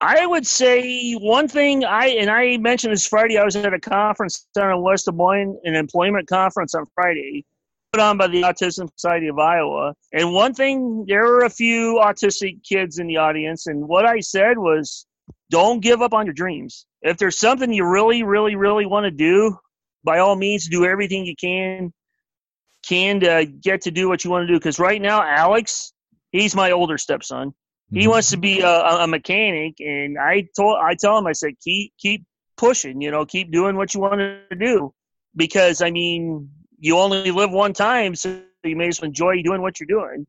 I 0.02 0.26
would 0.26 0.46
say 0.46 1.14
one 1.14 1.48
thing 1.48 1.86
I 1.86 2.08
and 2.08 2.30
I 2.30 2.58
mentioned 2.58 2.94
this 2.94 3.08
Friday. 3.08 3.38
I 3.38 3.44
was 3.44 3.56
at 3.56 3.74
a 3.74 3.80
conference 3.80 4.48
down 4.54 4.72
in 4.72 4.82
West 4.82 5.06
Des 5.06 5.12
Moines, 5.12 5.60
an 5.64 5.76
employment 5.76 6.28
conference 6.28 6.76
on 6.76 6.86
Friday, 6.94 7.46
put 7.94 8.02
on 8.02 8.18
by 8.18 8.28
the 8.28 8.42
Autism 8.42 8.90
Society 8.98 9.28
of 9.28 9.40
Iowa. 9.40 9.94
And 10.12 10.34
one 10.34 10.54
thing, 10.54 11.06
there 11.08 11.24
were 11.24 11.46
a 11.46 11.50
few 11.50 12.00
autistic 12.04 12.64
kids 12.64 13.00
in 13.00 13.08
the 13.08 13.18
audience, 13.18 13.68
and 13.68 13.88
what 13.88 14.06
I 14.06 14.20
said 14.20 14.58
was, 14.58 15.06
don't 15.50 15.80
give 15.80 16.02
up 16.02 16.14
on 16.14 16.26
your 16.26 16.34
dreams. 16.34 16.86
If 17.02 17.18
there's 17.18 17.40
something 17.40 17.72
you 17.72 17.86
really, 17.86 18.24
really, 18.24 18.56
really 18.56 18.86
want 18.86 19.06
to 19.06 19.12
do, 19.12 19.58
by 20.04 20.20
all 20.20 20.36
means, 20.36 20.68
do 20.68 20.86
everything 20.86 21.26
you 21.26 21.36
can 21.36 21.94
can 22.88 23.20
to 23.20 23.46
get 23.46 23.82
to 23.82 23.92
do 23.92 24.08
what 24.08 24.24
you 24.24 24.30
want 24.30 24.44
to 24.44 24.48
do. 24.48 24.60
Because 24.60 24.80
right 24.80 25.02
now, 25.02 25.24
Alex, 25.24 25.94
he's 26.32 26.56
my 26.56 26.72
older 26.72 26.98
stepson. 26.98 27.54
He 27.92 28.02
mm-hmm. 28.02 28.10
wants 28.10 28.32
to 28.32 28.38
be 28.38 28.62
a, 28.62 28.68
a 28.68 29.08
mechanic, 29.08 29.76
and 29.80 30.18
I 30.18 30.48
told 30.56 30.78
I 30.82 30.96
tell 30.96 31.18
him 31.18 31.28
I 31.28 31.34
said 31.34 31.54
keep 31.64 31.94
keep 32.00 32.26
pushing, 32.58 33.02
you 33.02 33.12
know, 33.12 33.26
keep 33.26 33.52
doing 33.52 33.76
what 33.76 33.94
you 33.94 34.00
want 34.00 34.20
to 34.20 34.56
do, 34.56 34.94
because 35.36 35.82
I 35.82 35.92
mean 35.92 36.50
you 36.80 36.98
only 36.98 37.32
live 37.32 37.52
one 37.52 37.74
time, 37.74 38.16
so 38.16 38.42
you 38.64 38.76
may 38.76 38.88
as 38.88 39.02
well 39.02 39.08
enjoy 39.08 39.42
doing 39.42 39.62
what 39.62 39.80
you're 39.80 39.88
doing. 39.88 40.26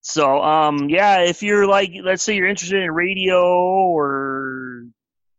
So, 0.00 0.42
um, 0.42 0.88
yeah, 0.88 1.20
if 1.20 1.42
you're 1.42 1.66
like, 1.66 1.92
let's 2.02 2.22
say 2.22 2.34
you're 2.34 2.48
interested 2.48 2.82
in 2.82 2.90
radio 2.90 3.42
or 3.42 4.84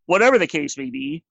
whatever 0.06 0.38
the 0.38 0.48
case 0.48 0.78
may 0.78 0.90
be, 0.90 1.24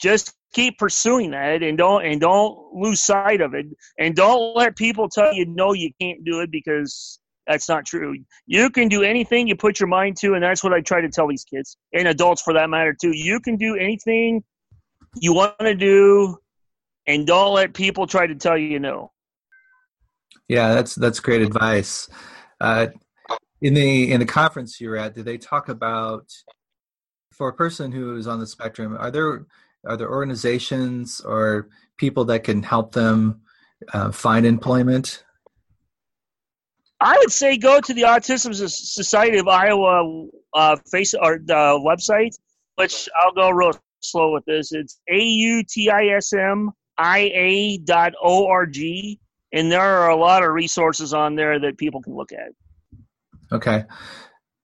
just 0.00 0.34
keep 0.52 0.78
pursuing 0.78 1.30
that 1.32 1.62
and 1.62 1.78
don't 1.78 2.04
and 2.04 2.20
don't 2.20 2.74
lose 2.74 3.02
sight 3.02 3.40
of 3.40 3.54
it 3.54 3.66
and 3.98 4.16
don't 4.16 4.56
let 4.56 4.76
people 4.76 5.08
tell 5.08 5.32
you 5.32 5.46
no 5.46 5.72
you 5.72 5.90
can't 6.00 6.24
do 6.24 6.40
it 6.40 6.50
because 6.50 7.19
that's 7.50 7.68
not 7.68 7.84
true 7.84 8.14
you 8.46 8.70
can 8.70 8.88
do 8.88 9.02
anything 9.02 9.48
you 9.48 9.56
put 9.56 9.80
your 9.80 9.88
mind 9.88 10.16
to 10.16 10.34
and 10.34 10.42
that's 10.42 10.62
what 10.62 10.72
i 10.72 10.80
try 10.80 11.00
to 11.00 11.08
tell 11.08 11.26
these 11.28 11.44
kids 11.44 11.76
and 11.92 12.06
adults 12.08 12.40
for 12.42 12.52
that 12.54 12.70
matter 12.70 12.94
too 12.98 13.12
you 13.12 13.40
can 13.40 13.56
do 13.56 13.76
anything 13.76 14.42
you 15.16 15.32
want 15.32 15.58
to 15.58 15.74
do 15.74 16.36
and 17.06 17.26
don't 17.26 17.54
let 17.54 17.74
people 17.74 18.06
try 18.06 18.26
to 18.26 18.34
tell 18.34 18.56
you 18.56 18.78
no. 18.78 19.10
Yeah, 20.48 20.74
that's 20.74 20.94
that's 20.94 21.20
great 21.20 21.42
advice. 21.42 22.08
Uh, 22.60 22.88
in 23.60 23.74
the 23.74 24.12
in 24.12 24.20
the 24.20 24.26
conference 24.26 24.80
you're 24.80 24.96
at, 24.96 25.14
did 25.14 25.24
they 25.24 25.38
talk 25.38 25.68
about 25.68 26.30
for 27.32 27.48
a 27.48 27.52
person 27.52 27.92
who 27.92 28.16
is 28.16 28.26
on 28.26 28.40
the 28.40 28.46
spectrum? 28.46 28.96
Are 28.98 29.10
there 29.10 29.46
are 29.86 29.96
there 29.96 30.10
organizations 30.10 31.20
or 31.20 31.68
people 31.96 32.24
that 32.26 32.44
can 32.44 32.62
help 32.62 32.92
them 32.92 33.40
uh, 33.92 34.10
find 34.10 34.44
employment? 34.44 35.24
I 37.00 37.16
would 37.18 37.32
say 37.32 37.56
go 37.56 37.80
to 37.80 37.94
the 37.94 38.02
Autism 38.02 38.54
Society 38.54 39.38
of 39.38 39.48
Iowa 39.48 40.26
uh, 40.54 40.76
face 40.90 41.14
or 41.14 41.38
the 41.38 41.80
website, 41.82 42.36
which 42.76 43.08
I'll 43.18 43.32
go 43.32 43.50
real 43.50 43.72
slow 44.00 44.32
with 44.32 44.44
this. 44.44 44.72
It's 44.72 45.00
a 45.10 45.18
u 45.18 45.64
t 45.66 45.90
i 45.90 46.08
s 46.08 46.32
m 46.32 46.70
ia.org, 46.98 48.76
and 49.52 49.72
there 49.72 49.80
are 49.80 50.10
a 50.10 50.16
lot 50.16 50.42
of 50.42 50.50
resources 50.52 51.14
on 51.14 51.34
there 51.36 51.58
that 51.58 51.78
people 51.78 52.02
can 52.02 52.14
look 52.14 52.32
at. 52.32 52.52
Okay. 53.52 53.84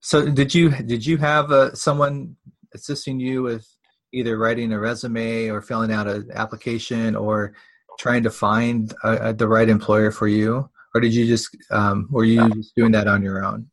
So 0.00 0.28
did 0.30 0.54
you 0.54 0.70
did 0.70 1.04
you 1.06 1.16
have 1.16 1.50
uh, 1.50 1.74
someone 1.74 2.36
assisting 2.74 3.18
you 3.18 3.42
with 3.42 3.66
either 4.12 4.38
writing 4.38 4.72
a 4.72 4.78
resume 4.78 5.48
or 5.48 5.60
filling 5.60 5.90
out 5.90 6.06
an 6.06 6.28
application 6.32 7.16
or 7.16 7.54
trying 7.98 8.22
to 8.22 8.30
find 8.30 8.94
uh, 9.02 9.32
the 9.32 9.48
right 9.48 9.68
employer 9.68 10.10
for 10.10 10.28
you, 10.28 10.70
or 10.96 11.00
did 11.00 11.14
you 11.14 11.26
just 11.26 11.54
um, 11.70 12.08
were 12.10 12.24
you 12.24 12.48
just 12.54 12.74
doing 12.74 12.92
that 12.92 13.06
on 13.06 13.22
your 13.22 13.44
own? 13.44 13.70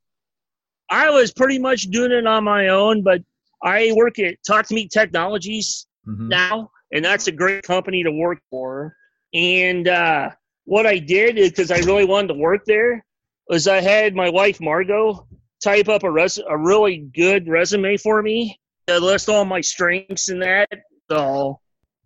I 0.89 1.09
was 1.09 1.31
pretty 1.31 1.57
much 1.57 1.83
doing 1.83 2.11
it 2.11 2.27
on 2.27 2.43
my 2.43 2.67
own, 2.67 3.01
but 3.01 3.21
I 3.63 3.93
work 3.95 4.19
at 4.19 4.35
Talk 4.45 4.67
to 4.67 4.75
Me 4.75 4.89
Technologies 4.89 5.87
mm-hmm. 6.05 6.27
now, 6.27 6.69
and 6.91 7.03
that's 7.03 7.27
a 7.27 7.31
great 7.31 7.63
company 7.63 8.03
to 8.03 8.11
work 8.11 8.39
for. 8.49 8.95
And 9.33 9.87
uh, 9.87 10.31
what 10.65 10.85
I 10.85 10.99
did 10.99 11.37
is 11.37 11.49
because 11.49 11.71
I 11.71 11.77
really 11.77 12.05
wanted 12.05 12.27
to 12.27 12.33
work 12.35 12.65
there, 12.65 13.05
was 13.47 13.67
I 13.67 13.79
had 13.79 14.15
my 14.15 14.29
wife 14.29 14.59
Margot 14.59 15.25
type 15.63 15.87
up 15.87 16.03
a 16.03 16.11
res- 16.11 16.37
a 16.37 16.57
really 16.57 16.97
good 16.97 17.47
resume 17.47 17.95
for 17.95 18.21
me 18.21 18.59
that 18.87 19.01
list 19.01 19.29
all 19.29 19.45
my 19.45 19.61
strengths 19.61 20.27
and 20.27 20.41
that. 20.41 20.69
So, 21.09 21.59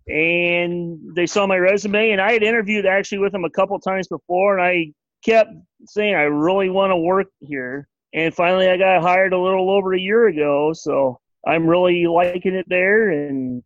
and 0.06 0.98
they 1.14 1.26
saw 1.26 1.46
my 1.46 1.56
resume, 1.56 2.12
and 2.12 2.20
I 2.20 2.32
had 2.32 2.42
interviewed 2.42 2.86
actually 2.86 3.18
with 3.18 3.32
them 3.32 3.44
a 3.44 3.50
couple 3.50 3.78
times 3.80 4.06
before, 4.08 4.58
and 4.58 4.66
I 4.66 4.92
kept 5.24 5.50
saying 5.86 6.14
I 6.14 6.22
really 6.22 6.70
want 6.70 6.90
to 6.90 6.96
work 6.96 7.28
here. 7.40 7.88
And 8.14 8.34
finally, 8.34 8.68
I 8.68 8.76
got 8.76 9.02
hired 9.02 9.32
a 9.32 9.38
little 9.38 9.70
over 9.70 9.94
a 9.94 10.00
year 10.00 10.28
ago, 10.28 10.72
so 10.72 11.20
I'm 11.46 11.66
really 11.66 12.06
liking 12.06 12.54
it 12.54 12.66
there, 12.68 13.10
and 13.10 13.62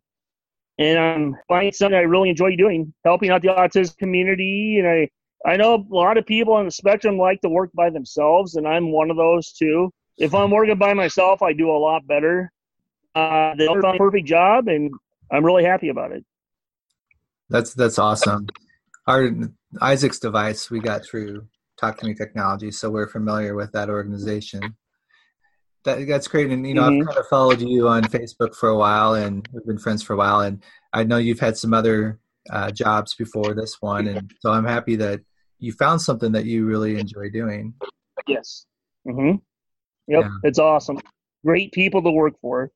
and 0.77 0.99
I'm 0.99 1.35
finding 1.47 1.71
something 1.71 1.97
I 1.97 2.01
really 2.01 2.29
enjoy 2.29 2.55
doing, 2.55 2.93
helping 3.05 3.29
out 3.29 3.41
the 3.41 3.49
autism 3.49 3.97
community. 3.97 4.79
And 4.79 4.87
I, 4.87 5.09
I 5.45 5.55
know 5.55 5.75
a 5.75 5.95
lot 5.95 6.17
of 6.17 6.25
people 6.25 6.53
on 6.53 6.65
the 6.65 6.71
spectrum 6.71 7.17
like 7.17 7.41
to 7.41 7.49
work 7.49 7.71
by 7.73 7.89
themselves, 7.89 8.55
and 8.55 8.67
I'm 8.67 8.91
one 8.91 9.11
of 9.11 9.17
those 9.17 9.53
too. 9.53 9.93
If 10.17 10.33
I'm 10.33 10.51
working 10.51 10.77
by 10.77 10.93
myself, 10.93 11.41
I 11.41 11.53
do 11.53 11.69
a 11.69 11.77
lot 11.77 12.05
better. 12.07 12.51
Uh, 13.15 13.53
they 13.55 13.67
found 13.67 13.83
a 13.83 13.97
perfect 13.97 14.27
job, 14.27 14.67
and 14.67 14.91
I'm 15.31 15.45
really 15.45 15.63
happy 15.63 15.89
about 15.89 16.11
it. 16.11 16.25
That's 17.49 17.73
that's 17.73 17.99
awesome. 17.99 18.47
Our 19.05 19.29
Isaac's 19.81 20.19
device 20.19 20.69
we 20.69 20.79
got 20.79 21.05
through 21.05 21.47
Talk 21.79 21.97
to 21.99 22.05
Me 22.05 22.13
Technology, 22.13 22.71
so 22.71 22.89
we're 22.89 23.07
familiar 23.07 23.55
with 23.55 23.71
that 23.73 23.89
organization 23.89 24.75
that, 25.83 26.07
that's 26.07 26.27
great. 26.27 26.49
And 26.49 26.65
you 26.67 26.73
know, 26.73 26.83
mm-hmm. 26.83 27.01
I've 27.01 27.07
kind 27.07 27.19
of 27.19 27.27
followed 27.27 27.61
you 27.61 27.87
on 27.87 28.03
Facebook 28.03 28.55
for 28.55 28.69
a 28.69 28.77
while, 28.77 29.13
and 29.13 29.47
we've 29.51 29.65
been 29.65 29.77
friends 29.77 30.03
for 30.03 30.13
a 30.13 30.17
while. 30.17 30.41
And 30.41 30.63
I 30.93 31.03
know 31.03 31.17
you've 31.17 31.39
had 31.39 31.57
some 31.57 31.73
other 31.73 32.19
uh, 32.49 32.71
jobs 32.71 33.15
before 33.15 33.53
this 33.53 33.81
one, 33.81 34.07
and 34.07 34.31
so 34.39 34.51
I'm 34.51 34.65
happy 34.65 34.95
that 34.97 35.21
you 35.59 35.73
found 35.73 36.01
something 36.01 36.31
that 36.33 36.45
you 36.45 36.65
really 36.65 36.99
enjoy 36.99 37.29
doing. 37.29 37.73
Yes. 38.27 38.65
Mm-hmm. 39.07 39.37
Yep. 40.07 40.23
Yeah. 40.23 40.29
It's 40.43 40.59
awesome. 40.59 40.99
Great 41.45 41.71
people 41.71 42.01
to 42.03 42.11
work 42.11 42.33
for. 42.41 42.71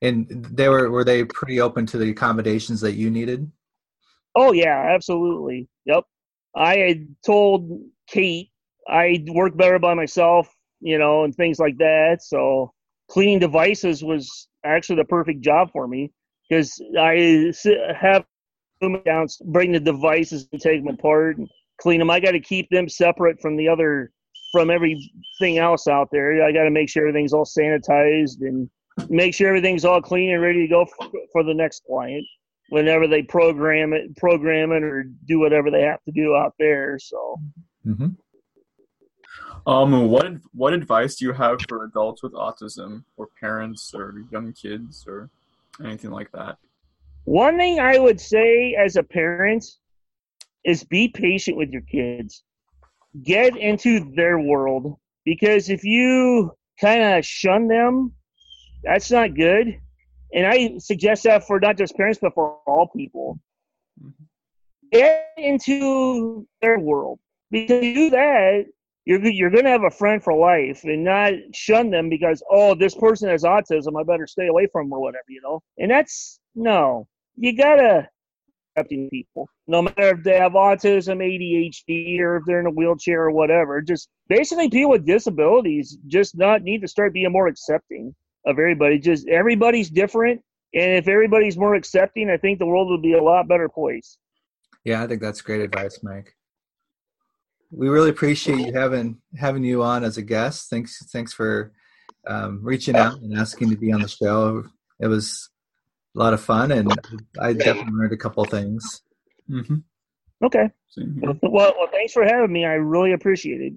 And 0.00 0.46
they 0.50 0.68
were 0.68 0.90
were 0.90 1.04
they 1.04 1.24
pretty 1.24 1.60
open 1.60 1.86
to 1.86 1.98
the 1.98 2.10
accommodations 2.10 2.80
that 2.80 2.94
you 2.94 3.10
needed? 3.10 3.50
Oh 4.34 4.52
yeah, 4.52 4.92
absolutely. 4.94 5.68
Yep. 5.86 6.04
I 6.54 6.76
had 6.76 7.06
told 7.24 7.80
Kate 8.08 8.50
I 8.88 9.24
work 9.28 9.56
better 9.56 9.78
by 9.78 9.94
myself 9.94 10.54
you 10.82 10.98
know, 10.98 11.24
and 11.24 11.34
things 11.34 11.58
like 11.58 11.78
that. 11.78 12.18
So 12.22 12.72
cleaning 13.08 13.38
devices 13.38 14.04
was 14.04 14.48
actually 14.64 14.96
the 14.96 15.04
perfect 15.04 15.40
job 15.40 15.70
for 15.72 15.86
me 15.86 16.12
because 16.48 16.82
I 16.98 17.52
have 17.98 18.24
them 18.80 19.00
down, 19.04 19.28
bring 19.46 19.72
the 19.72 19.80
devices 19.80 20.48
and 20.52 20.60
take 20.60 20.84
them 20.84 20.94
apart 20.94 21.38
and 21.38 21.48
clean 21.80 22.00
them. 22.00 22.10
I 22.10 22.20
got 22.20 22.32
to 22.32 22.40
keep 22.40 22.68
them 22.70 22.88
separate 22.88 23.40
from 23.40 23.56
the 23.56 23.68
other, 23.68 24.12
from 24.50 24.70
everything 24.70 25.58
else 25.58 25.86
out 25.86 26.08
there. 26.10 26.44
I 26.44 26.52
got 26.52 26.64
to 26.64 26.70
make 26.70 26.88
sure 26.88 27.06
everything's 27.06 27.32
all 27.32 27.46
sanitized 27.46 28.40
and 28.40 28.68
make 29.08 29.34
sure 29.34 29.48
everything's 29.48 29.84
all 29.84 30.02
clean 30.02 30.32
and 30.32 30.42
ready 30.42 30.66
to 30.66 30.68
go 30.68 30.84
for, 30.84 31.08
for 31.32 31.44
the 31.44 31.54
next 31.54 31.84
client 31.84 32.26
whenever 32.72 33.06
they 33.06 33.22
program 33.22 33.92
it, 33.92 34.16
program 34.16 34.72
it, 34.72 34.82
or 34.82 35.04
do 35.26 35.38
whatever 35.38 35.70
they 35.70 35.82
have 35.82 36.02
to 36.04 36.10
do 36.10 36.34
out 36.34 36.54
there. 36.58 36.98
So. 36.98 37.38
Mm-hmm. 37.86 38.08
Um, 39.70 40.08
what 40.08 40.32
what 40.54 40.72
advice 40.72 41.16
do 41.16 41.26
you 41.26 41.32
have 41.34 41.58
for 41.68 41.84
adults 41.84 42.22
with 42.22 42.32
autism, 42.32 43.04
or 43.18 43.28
parents, 43.38 43.92
or 43.94 44.14
young 44.30 44.54
kids, 44.54 45.04
or 45.06 45.28
anything 45.84 46.10
like 46.10 46.32
that? 46.32 46.56
One 47.24 47.58
thing 47.58 47.78
I 47.78 47.98
would 47.98 48.20
say 48.20 48.74
as 48.74 48.96
a 48.96 49.02
parent 49.02 49.64
is 50.64 50.82
be 50.82 51.08
patient 51.08 51.58
with 51.58 51.70
your 51.70 51.82
kids. 51.82 52.42
Get 53.22 53.54
into 53.54 54.12
their 54.16 54.40
world 54.40 54.96
because 55.26 55.68
if 55.68 55.84
you 55.84 56.52
kind 56.80 57.02
of 57.02 57.24
shun 57.26 57.68
them, 57.68 58.14
that's 58.82 59.10
not 59.10 59.34
good. 59.34 59.78
And 60.32 60.46
I 60.46 60.78
suggest 60.78 61.24
that 61.24 61.46
for 61.46 61.60
not 61.60 61.76
just 61.76 61.96
parents, 61.96 62.18
but 62.20 62.34
for 62.34 62.58
all 62.66 62.88
people. 62.94 63.38
Mm-hmm. 64.02 64.24
Get 64.90 65.28
into 65.36 66.46
their 66.60 66.78
world. 66.78 67.18
Because 67.50 67.84
you 67.84 67.94
do 67.94 68.10
that, 68.10 68.64
you're 69.04 69.24
you're 69.26 69.50
going 69.50 69.64
to 69.64 69.70
have 69.70 69.84
a 69.84 69.90
friend 69.90 70.22
for 70.22 70.34
life 70.34 70.84
and 70.84 71.04
not 71.04 71.32
shun 71.54 71.90
them 71.90 72.08
because 72.08 72.42
oh 72.50 72.74
this 72.74 72.94
person 72.94 73.28
has 73.28 73.42
autism 73.42 73.98
I 73.98 74.04
better 74.04 74.26
stay 74.26 74.46
away 74.46 74.68
from 74.70 74.86
them 74.86 74.94
or 74.94 75.00
whatever 75.00 75.24
you 75.28 75.40
know? 75.42 75.60
And 75.78 75.90
that's 75.90 76.38
no. 76.54 77.08
You 77.36 77.56
gotta 77.56 78.08
accepting 78.76 79.10
people. 79.10 79.48
No 79.66 79.82
matter 79.82 80.16
if 80.16 80.22
they 80.22 80.38
have 80.38 80.52
autism 80.52 81.18
ADHD 81.18 82.20
or 82.20 82.36
if 82.36 82.44
they're 82.46 82.60
in 82.60 82.66
a 82.66 82.70
wheelchair 82.70 83.24
or 83.24 83.30
whatever 83.32 83.80
just 83.80 84.08
basically 84.28 84.70
people 84.70 84.90
with 84.90 85.06
disabilities 85.06 85.98
just 86.06 86.36
not 86.36 86.62
need 86.62 86.80
to 86.82 86.88
start 86.88 87.12
being 87.12 87.32
more 87.32 87.48
accepting 87.48 88.14
of 88.44 88.58
everybody 88.58 88.98
just 88.98 89.28
everybody's 89.28 89.90
different 89.90 90.40
and 90.74 90.92
if 90.92 91.08
everybody's 91.08 91.56
more 91.56 91.74
accepting 91.74 92.30
I 92.30 92.36
think 92.36 92.58
the 92.58 92.66
world 92.66 92.88
would 92.90 93.02
be 93.02 93.14
a 93.14 93.22
lot 93.22 93.48
better 93.48 93.68
place 93.68 94.18
yeah 94.84 95.02
I 95.02 95.06
think 95.06 95.20
that's 95.20 95.40
great 95.40 95.60
advice 95.60 96.00
Mike 96.02 96.34
we 97.72 97.88
really 97.88 98.10
appreciate 98.10 98.58
you 98.58 98.72
having 98.72 99.16
having 99.34 99.64
you 99.64 99.82
on 99.82 100.04
as 100.04 100.18
a 100.18 100.22
guest. 100.22 100.68
Thanks 100.68 101.04
thanks 101.10 101.32
for 101.32 101.72
um, 102.26 102.60
reaching 102.62 102.94
out 102.94 103.18
and 103.20 103.36
asking 103.36 103.70
to 103.70 103.76
be 103.76 103.92
on 103.92 104.02
the 104.02 104.08
show. 104.08 104.64
It 105.00 105.06
was 105.06 105.48
a 106.14 106.18
lot 106.18 106.34
of 106.34 106.40
fun, 106.40 106.70
and 106.70 106.92
I 107.40 107.54
definitely 107.54 107.94
learned 107.94 108.12
a 108.12 108.18
couple 108.18 108.44
things. 108.44 109.02
Mm-hmm. 109.50 109.76
Okay. 110.44 110.70
Well, 111.42 111.72
well, 111.78 111.88
thanks 111.90 112.12
for 112.12 112.22
having 112.22 112.52
me. 112.52 112.66
I 112.66 112.74
really 112.74 113.12
appreciate 113.12 113.62
it. 113.62 113.72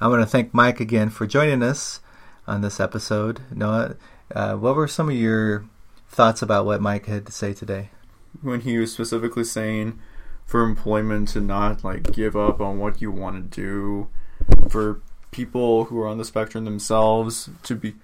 I 0.00 0.08
want 0.08 0.22
to 0.22 0.26
thank 0.26 0.54
Mike 0.54 0.80
again 0.80 1.10
for 1.10 1.26
joining 1.26 1.62
us 1.62 2.00
on 2.46 2.60
this 2.60 2.80
episode. 2.80 3.40
Noah, 3.50 3.96
uh, 4.34 4.54
what 4.54 4.76
were 4.76 4.88
some 4.88 5.08
of 5.08 5.14
your 5.14 5.64
thoughts 6.08 6.42
about 6.42 6.66
what 6.66 6.80
Mike 6.80 7.06
had 7.06 7.26
to 7.26 7.32
say 7.32 7.52
today? 7.52 7.90
When 8.42 8.60
he 8.60 8.78
was 8.78 8.92
specifically 8.92 9.44
saying 9.44 9.98
for 10.44 10.62
employment 10.62 11.28
to 11.30 11.40
not 11.40 11.84
like 11.84 12.12
give 12.12 12.36
up 12.36 12.60
on 12.60 12.78
what 12.78 13.00
you 13.00 13.10
want 13.10 13.52
to 13.52 13.60
do, 13.60 14.08
for 14.68 15.00
people 15.30 15.84
who 15.84 16.00
are 16.00 16.06
on 16.06 16.18
the 16.18 16.24
spectrum 16.24 16.64
themselves 16.64 17.48
to 17.62 17.74
be, 17.74 17.94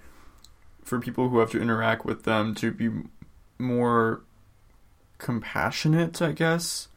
for 0.82 0.98
people 0.98 1.28
who 1.28 1.38
have 1.38 1.50
to 1.50 1.60
interact 1.60 2.04
with 2.04 2.24
them 2.24 2.54
to 2.56 2.72
be 2.72 2.90
more 3.58 4.22
compassionate, 5.18 6.20
I 6.22 6.32
guess, 6.32 6.88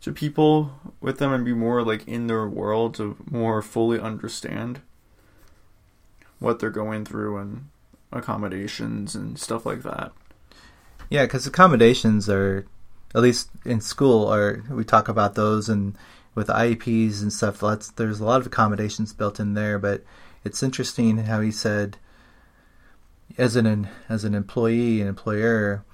to 0.00 0.12
people 0.12 0.72
with 1.00 1.18
them 1.18 1.32
and 1.32 1.44
be 1.44 1.54
more 1.54 1.82
like 1.82 2.06
in 2.08 2.26
their 2.26 2.46
world 2.48 2.94
to 2.96 3.16
more 3.30 3.62
fully 3.62 4.00
understand 4.00 4.80
what 6.42 6.58
they're 6.58 6.70
going 6.70 7.04
through 7.04 7.38
and 7.38 7.68
accommodations 8.12 9.14
and 9.14 9.38
stuff 9.38 9.64
like 9.64 9.82
that. 9.82 10.12
Yeah, 11.08 11.24
because 11.24 11.46
accommodations 11.46 12.28
are, 12.28 12.66
at 13.14 13.22
least 13.22 13.50
in 13.64 13.80
school, 13.80 14.26
are 14.32 14.62
we 14.70 14.84
talk 14.84 15.08
about 15.08 15.34
those 15.34 15.68
and 15.68 15.96
with 16.34 16.48
IEPs 16.48 17.20
and 17.22 17.32
stuff. 17.32 17.60
That's, 17.60 17.90
there's 17.90 18.20
a 18.20 18.24
lot 18.24 18.40
of 18.40 18.46
accommodations 18.46 19.12
built 19.12 19.38
in 19.38 19.54
there, 19.54 19.78
but 19.78 20.02
it's 20.44 20.62
interesting 20.62 21.18
how 21.18 21.40
he 21.40 21.50
said, 21.50 21.98
as 23.38 23.56
an 23.56 23.88
as 24.08 24.24
an 24.24 24.34
employee 24.34 25.00
and 25.00 25.08
employer, 25.08 25.84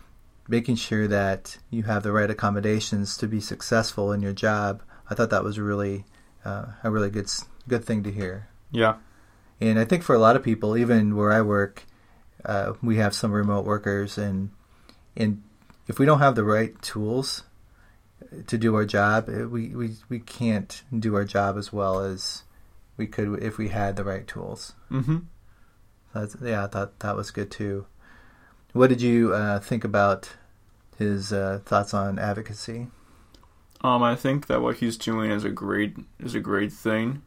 making 0.49 0.77
sure 0.77 1.07
that 1.07 1.59
you 1.71 1.85
have 1.85 2.03
the 2.03 2.13
right 2.13 2.31
accommodations 2.31 3.17
to 3.19 3.29
be 3.29 3.41
successful 3.41 4.13
in 4.13 4.23
your 4.23 4.33
job. 4.33 4.83
I 5.09 5.15
thought 5.15 5.31
that 5.31 5.45
was 5.45 5.59
really 5.59 6.05
uh, 6.45 6.67
a 6.83 6.91
really 6.91 7.11
good 7.11 7.31
good 7.69 7.85
thing 7.85 8.03
to 8.03 8.11
hear. 8.11 8.49
Yeah. 8.73 8.97
And 9.61 9.79
I 9.79 9.85
think 9.85 10.03
for 10.03 10.15
a 10.15 10.19
lot 10.19 10.37
of 10.37 10.43
people, 10.43 10.77
even 10.77 11.17
where 11.17 11.33
I 11.33 11.41
work, 11.41 11.85
uh, 12.45 12.75
we 12.83 12.97
have 12.97 13.15
some 13.15 13.33
remote 13.33 13.65
workers, 13.65 14.17
and 14.19 14.51
and 15.17 15.43
if 15.89 15.99
we 15.99 16.07
don't 16.07 16.21
have 16.21 16.37
the 16.37 16.45
right 16.45 16.81
tools 16.81 17.43
to 18.47 18.59
do 18.59 18.75
our 18.75 18.85
job, 18.85 19.29
we, 19.29 19.69
we, 19.69 19.91
we 20.09 20.21
can't 20.21 20.83
do 20.97 21.15
our 21.15 21.25
job 21.25 21.57
as 21.57 21.73
well 21.73 22.01
as 22.01 22.43
we 22.97 23.07
could 23.07 23.43
if 23.43 23.59
we 23.59 23.69
had 23.69 23.97
the 23.97 24.05
right 24.05 24.27
tools. 24.27 24.75
Mm-hmm. 24.91 25.19
That's, 26.15 26.37
yeah, 26.43 26.65
I 26.65 26.67
thought 26.67 26.99
that 27.01 27.17
was 27.17 27.31
good 27.31 27.51
too. 27.51 27.87
What 28.73 28.89
did 28.89 29.01
you 29.01 29.33
uh, 29.33 29.61
think 29.61 29.85
about 29.85 30.31
his 30.99 31.33
uh, 31.33 31.61
thoughts 31.65 31.95
on 31.95 32.19
advocacy? 32.19 32.89
Um, 33.81 34.03
I 34.03 34.15
think 34.15 34.47
that 34.49 34.61
what 34.61 34.77
he's 34.77 34.99
doing 34.99 35.31
is 35.31 35.45
a 35.45 35.51
great 35.51 35.97
is 36.19 36.35
a 36.35 36.41
great 36.41 36.73
thing, 36.73 37.23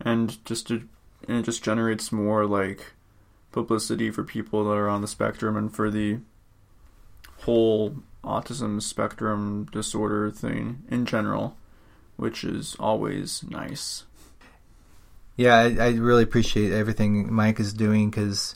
and 0.00 0.44
just 0.44 0.68
to, 0.68 0.86
and 1.28 1.38
it 1.38 1.44
just 1.44 1.62
generates 1.62 2.12
more 2.12 2.46
like 2.46 2.92
publicity 3.52 4.10
for 4.10 4.24
people 4.24 4.64
that 4.64 4.76
are 4.76 4.88
on 4.88 5.02
the 5.02 5.08
spectrum 5.08 5.56
and 5.56 5.74
for 5.74 5.90
the 5.90 6.18
whole 7.40 7.96
autism 8.22 8.80
spectrum 8.82 9.66
disorder 9.72 10.30
thing 10.30 10.82
in 10.90 11.06
general, 11.06 11.56
which 12.16 12.44
is 12.44 12.76
always 12.78 13.42
nice. 13.48 14.04
Yeah, 15.36 15.56
I, 15.56 15.76
I 15.78 15.90
really 15.92 16.22
appreciate 16.22 16.72
everything 16.72 17.32
Mike 17.32 17.58
is 17.60 17.72
doing 17.72 18.10
because 18.10 18.54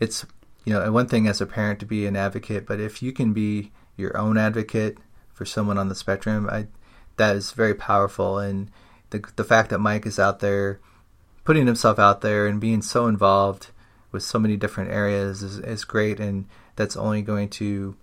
it's 0.00 0.26
you 0.64 0.72
know 0.72 0.92
one 0.92 1.06
thing 1.06 1.26
as 1.26 1.40
a 1.40 1.46
parent 1.46 1.80
to 1.80 1.86
be 1.86 2.06
an 2.06 2.16
advocate, 2.16 2.66
but 2.66 2.80
if 2.80 3.02
you 3.02 3.12
can 3.12 3.32
be 3.32 3.72
your 3.96 4.16
own 4.16 4.36
advocate 4.36 4.98
for 5.32 5.44
someone 5.44 5.78
on 5.78 5.88
the 5.88 5.94
spectrum, 5.94 6.48
I 6.50 6.66
that 7.16 7.36
is 7.36 7.52
very 7.52 7.74
powerful. 7.74 8.38
And 8.38 8.70
the 9.10 9.24
the 9.36 9.44
fact 9.44 9.70
that 9.70 9.78
Mike 9.78 10.04
is 10.04 10.18
out 10.18 10.40
there 10.40 10.80
putting 11.46 11.66
himself 11.66 11.98
out 11.98 12.20
there 12.20 12.46
and 12.46 12.60
being 12.60 12.82
so 12.82 13.06
involved 13.06 13.68
with 14.12 14.22
so 14.22 14.38
many 14.38 14.56
different 14.56 14.90
areas 14.90 15.42
is, 15.42 15.58
is 15.60 15.84
great, 15.84 16.18
and 16.20 16.46
that's 16.74 16.96
only 16.96 17.22
going 17.22 17.48
to 17.48 17.96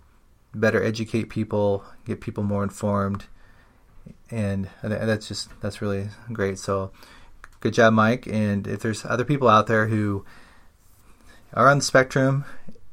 better 0.56 0.82
educate 0.82 1.30
people, 1.30 1.84
get 2.06 2.22
people 2.22 2.44
more 2.44 2.64
informed, 2.64 3.26
and 4.32 4.70
that's 4.82 5.28
just 5.28 5.50
that's 5.62 5.82
really 5.82 6.10
great. 6.32 6.58
So, 6.58 6.92
good 7.60 7.74
job, 7.74 7.94
Mike. 7.94 8.28
And 8.28 8.66
if 8.66 8.82
there's 8.82 9.06
other 9.06 9.26
people 9.26 9.48
out 9.48 9.68
there 9.68 9.88
who 9.88 10.26
are 11.54 11.70
on 11.70 11.80
the 11.80 11.84
spectrum, 11.84 12.46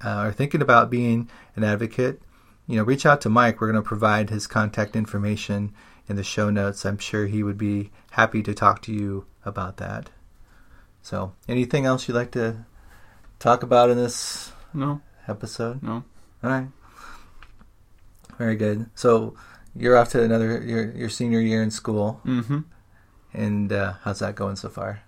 uh, 0.05 0.09
are 0.09 0.33
thinking 0.33 0.63
about 0.63 0.91
being 0.91 1.29
an 1.57 1.65
advocate, 1.65 2.21
you 2.67 2.77
know, 2.77 2.83
reach 2.83 3.07
out 3.07 3.21
to 3.23 3.29
Mike. 3.29 3.61
We're 3.61 3.71
going 3.71 3.83
to 3.83 3.89
provide 3.89 4.31
his 4.31 4.47
contact 4.47 4.97
information 4.97 5.73
in 6.09 6.17
the 6.17 6.25
show 6.25 6.51
notes. 6.51 6.85
I'm 6.85 6.99
sure 6.99 7.27
he 7.27 7.43
would 7.43 7.59
be 7.59 7.91
happy 8.13 8.43
to 8.43 8.55
talk 8.55 8.83
to 8.83 8.93
you 8.93 9.27
about 9.45 9.77
that. 9.77 10.11
So, 11.03 11.33
anything 11.49 11.87
else 11.87 12.07
you'd 12.09 12.15
like 12.15 12.33
to 12.33 12.65
talk 13.39 13.63
about 13.63 13.91
in 13.91 13.97
this 13.97 14.53
No, 14.75 15.01
episode? 15.27 15.83
no. 15.83 16.05
All 16.45 16.51
right. 16.51 16.69
Very 18.39 18.57
good. 18.57 18.87
So 18.95 19.35
you're 19.75 19.97
off 19.97 20.11
to 20.11 20.23
another 20.23 20.63
your 20.63 20.91
your 20.93 21.09
senior 21.09 21.41
year 21.41 21.63
in 21.63 21.71
school, 21.71 22.21
Mm-hmm. 22.25 22.61
and 23.35 23.73
uh, 23.73 23.95
how's 24.03 24.21
that 24.21 24.35
going 24.35 24.57
so 24.57 24.69
far? 24.69 25.03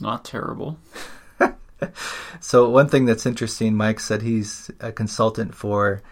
Not 0.00 0.24
terrible. 0.24 0.78
So 2.40 2.68
one 2.68 2.88
thing 2.88 3.06
that's 3.06 3.24
interesting, 3.24 3.74
Mike 3.74 4.00
said 4.00 4.20
he's 4.20 4.70
a 4.80 4.92
consultant 4.92 5.54
for 5.54 6.02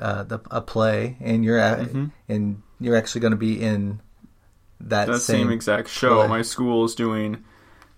uh, 0.00 0.22
the 0.22 0.40
a 0.50 0.62
play, 0.62 1.18
and 1.20 1.44
you're 1.44 1.58
at, 1.58 1.80
Mhm. 1.92 2.10
and 2.26 2.62
you're 2.80 2.96
actually 2.96 3.20
going 3.20 3.32
to 3.32 3.36
be 3.36 3.60
in 3.60 4.00
that, 4.80 5.08
that 5.08 5.20
same, 5.20 5.40
same, 5.48 5.50
exact 5.50 5.88
show. 5.88 6.20
play. 6.20 6.28
My 6.28 6.40
school 6.42 6.86
is 6.86 6.94
doing 6.94 7.44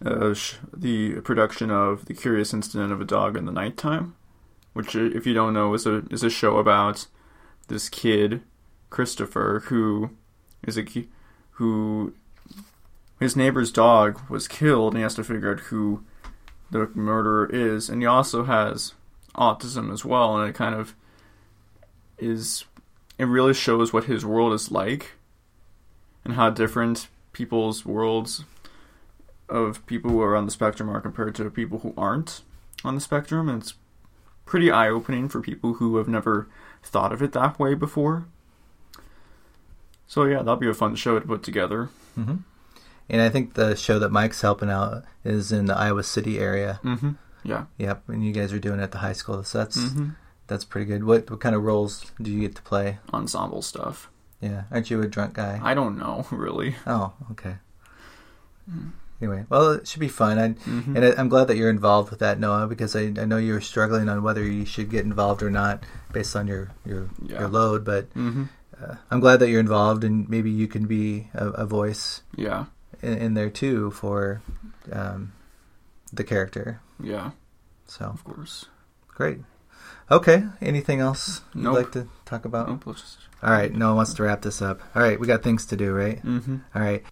uh, 0.04 0.34
sh- 0.34 0.56
the 0.74 1.20
production 1.20 1.70
of 1.70 2.06
the 2.06 2.14
Curious 2.14 2.52
Incident 2.52 2.92
of 2.92 3.00
a 3.00 3.04
Dog 3.04 3.36
in 3.36 3.44
the 3.44 3.52
Nighttime, 3.52 4.14
which, 4.72 4.96
uh, 4.96 5.10
if 5.14 5.26
you 5.26 5.34
don't 5.34 5.54
know, 5.54 5.72
is 5.74 5.86
a 5.86 6.04
is 6.10 6.22
a 6.22 6.30
show 6.30 6.58
about 6.58 7.06
this 7.68 7.88
kid 7.88 8.42
Christopher 8.90 9.62
who 9.66 10.10
is 10.66 10.76
a 10.76 10.84
who 11.52 12.14
his 13.20 13.36
neighbor's 13.36 13.70
dog 13.70 14.20
was 14.28 14.48
killed, 14.48 14.94
and 14.94 14.98
he 14.98 15.02
has 15.02 15.14
to 15.14 15.24
figure 15.24 15.52
out 15.52 15.60
who 15.60 16.04
the 16.70 16.90
murderer 16.94 17.48
is, 17.52 17.88
and 17.88 18.02
he 18.02 18.06
also 18.06 18.44
has 18.44 18.94
autism 19.34 19.92
as 19.92 20.04
well, 20.04 20.36
and 20.36 20.48
it 20.48 20.54
kind 20.54 20.74
of 20.74 20.94
is 22.18 22.64
it 23.18 23.24
really 23.24 23.54
shows 23.54 23.92
what 23.92 24.04
his 24.04 24.24
world 24.24 24.52
is 24.52 24.70
like 24.70 25.12
and 26.24 26.34
how 26.34 26.50
different 26.50 27.08
people's 27.32 27.84
worlds 27.84 28.44
of 29.52 29.84
people 29.86 30.10
who 30.10 30.20
are 30.20 30.34
on 30.36 30.46
the 30.46 30.50
spectrum 30.52 30.88
are 30.90 31.00
compared 31.00 31.34
to 31.36 31.50
people 31.50 31.80
who 31.80 31.92
aren't 31.96 32.42
on 32.84 32.94
the 32.94 33.00
spectrum. 33.00 33.48
And 33.48 33.62
it's 33.62 33.74
pretty 34.46 34.70
eye 34.70 34.88
opening 34.88 35.28
for 35.28 35.40
people 35.40 35.74
who 35.74 35.96
have 35.98 36.08
never 36.08 36.48
thought 36.82 37.12
of 37.12 37.22
it 37.22 37.32
that 37.32 37.58
way 37.58 37.74
before. 37.74 38.24
So, 40.06 40.24
yeah, 40.24 40.38
that'll 40.38 40.56
be 40.56 40.68
a 40.68 40.74
fun 40.74 40.94
show 40.96 41.18
to 41.18 41.26
put 41.26 41.42
together. 41.42 41.86
hmm 42.14 42.36
And 43.08 43.22
I 43.22 43.28
think 43.28 43.54
the 43.54 43.74
show 43.76 43.98
that 43.98 44.10
Mike's 44.10 44.40
helping 44.42 44.70
out 44.70 45.04
is 45.24 45.52
in 45.52 45.66
the 45.66 45.76
Iowa 45.76 46.02
City 46.02 46.38
area. 46.38 46.80
Mm-hmm. 46.82 47.12
Yeah. 47.44 47.64
Yep, 47.78 48.08
and 48.08 48.24
you 48.24 48.32
guys 48.32 48.52
are 48.52 48.58
doing 48.58 48.78
it 48.78 48.82
at 48.84 48.92
the 48.92 48.98
high 48.98 49.14
school, 49.14 49.42
so 49.42 49.58
that's 49.58 49.76
Mm-hmm. 49.78 50.10
that's 50.46 50.64
pretty 50.64 50.84
good. 50.86 51.02
What 51.04 51.28
what 51.30 51.40
kind 51.40 51.54
of 51.56 51.62
roles 51.64 52.12
do 52.20 52.30
you 52.30 52.40
get 52.40 52.54
to 52.56 52.62
play? 52.62 52.98
Ensemble 53.12 53.62
stuff. 53.62 54.10
Yeah, 54.40 54.64
aren't 54.70 54.90
you 54.90 55.00
a 55.02 55.08
drunk 55.08 55.34
guy? 55.34 55.58
I 55.62 55.74
don't 55.74 55.98
know, 55.98 56.26
really. 56.30 56.76
Oh, 56.86 57.14
okay. 57.32 57.56
Anyway, 59.22 59.46
well, 59.48 59.70
it 59.72 59.86
should 59.86 60.00
be 60.00 60.08
fun. 60.08 60.36
I, 60.38 60.48
Mhm. 60.50 60.96
And 60.96 61.04
I, 61.04 61.12
I'm 61.16 61.28
glad 61.28 61.46
that 61.46 61.56
you're 61.56 61.70
involved 61.70 62.10
with 62.10 62.18
that, 62.18 62.40
Noah, 62.40 62.66
because 62.66 62.96
I, 62.96 63.02
I 63.02 63.24
know 63.24 63.36
you're 63.36 63.60
struggling 63.60 64.08
on 64.08 64.22
whether 64.24 64.42
you 64.42 64.64
should 64.64 64.90
get 64.90 65.04
involved 65.04 65.42
or 65.44 65.50
not 65.50 65.84
based 66.12 66.34
on 66.34 66.48
your 66.48 66.70
your, 66.84 67.08
Yeah. 67.24 67.38
your 67.40 67.48
load. 67.48 67.84
But 67.84 68.12
Mm-hmm. 68.14 68.44
uh, 68.82 68.96
I'm 69.12 69.20
glad 69.20 69.38
that 69.38 69.48
you're 69.48 69.60
involved, 69.60 70.02
and 70.02 70.28
maybe 70.28 70.50
you 70.50 70.66
can 70.66 70.86
be 70.86 71.28
a, 71.34 71.48
a 71.50 71.66
voice 71.66 72.22
Yeah. 72.36 72.64
in, 73.00 73.16
in 73.16 73.34
there 73.34 73.50
too 73.50 73.92
for 73.92 74.42
um, 74.90 75.32
the 76.12 76.24
character. 76.24 76.80
Yeah, 77.00 77.30
So 77.86 78.06
of 78.06 78.24
course. 78.24 78.66
great. 79.08 79.38
Okay. 80.10 80.44
Anything 80.60 80.98
else 81.00 81.42
you'd 81.54 81.64
Nope. 81.64 81.74
like 81.76 81.92
to 81.92 82.08
talk 82.24 82.44
about? 82.44 82.68
Nope, 82.68 82.96
All 83.42 83.50
right. 83.50 83.72
Noah 83.72 83.94
wants 83.94 84.14
to 84.14 84.22
wrap 84.24 84.42
this 84.42 84.60
up. 84.60 84.80
All 84.94 85.02
right. 85.02 85.18
We 85.18 85.26
got 85.26 85.42
things 85.42 85.64
to 85.66 85.76
do, 85.76 85.92
right? 85.94 86.20
Mhm. 86.24 86.60
All 86.74 86.82
right. 86.82 87.02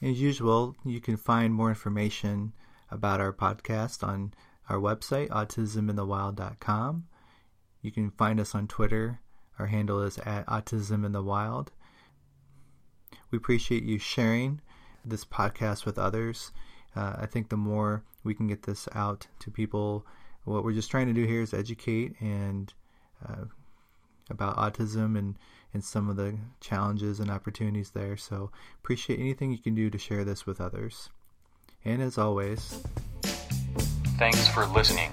As 0.00 0.20
usual, 0.20 0.76
you 0.84 1.00
can 1.00 1.16
find 1.16 1.52
more 1.52 1.68
information 1.68 2.52
about 2.90 3.20
our 3.20 3.32
podcast 3.32 4.06
on 4.06 4.32
our 4.68 4.78
website, 4.78 5.28
autisminthewild.com. 5.28 7.04
You 7.82 7.92
can 7.92 8.10
find 8.10 8.40
us 8.40 8.54
on 8.54 8.68
Twitter. 8.68 9.20
Our 9.58 9.66
handle 9.66 10.02
is 10.02 10.18
at 10.18 10.46
autisminthewild. 10.46 11.68
We 13.30 13.38
appreciate 13.38 13.82
you 13.82 13.98
sharing 13.98 14.60
this 15.04 15.24
podcast 15.24 15.84
with 15.84 15.98
others 15.98 16.52
uh, 16.98 17.16
I 17.20 17.26
think 17.26 17.48
the 17.48 17.56
more 17.56 18.02
we 18.24 18.34
can 18.34 18.48
get 18.48 18.64
this 18.64 18.88
out 18.94 19.26
to 19.40 19.50
people, 19.50 20.04
what 20.44 20.64
we're 20.64 20.72
just 20.72 20.90
trying 20.90 21.06
to 21.06 21.12
do 21.12 21.24
here 21.24 21.42
is 21.42 21.54
educate 21.54 22.20
and 22.20 22.72
uh, 23.26 23.44
about 24.30 24.56
autism 24.56 25.16
and 25.16 25.38
and 25.72 25.84
some 25.84 26.08
of 26.08 26.16
the 26.16 26.36
challenges 26.60 27.20
and 27.20 27.30
opportunities 27.30 27.90
there. 27.90 28.16
So 28.16 28.50
appreciate 28.82 29.20
anything 29.20 29.52
you 29.52 29.58
can 29.58 29.74
do 29.74 29.90
to 29.90 29.98
share 29.98 30.24
this 30.24 30.46
with 30.46 30.60
others. 30.60 31.10
And 31.84 32.02
as 32.02 32.18
always, 32.18 32.82
Thanks 34.18 34.48
for 34.48 34.66
listening. 34.66 35.12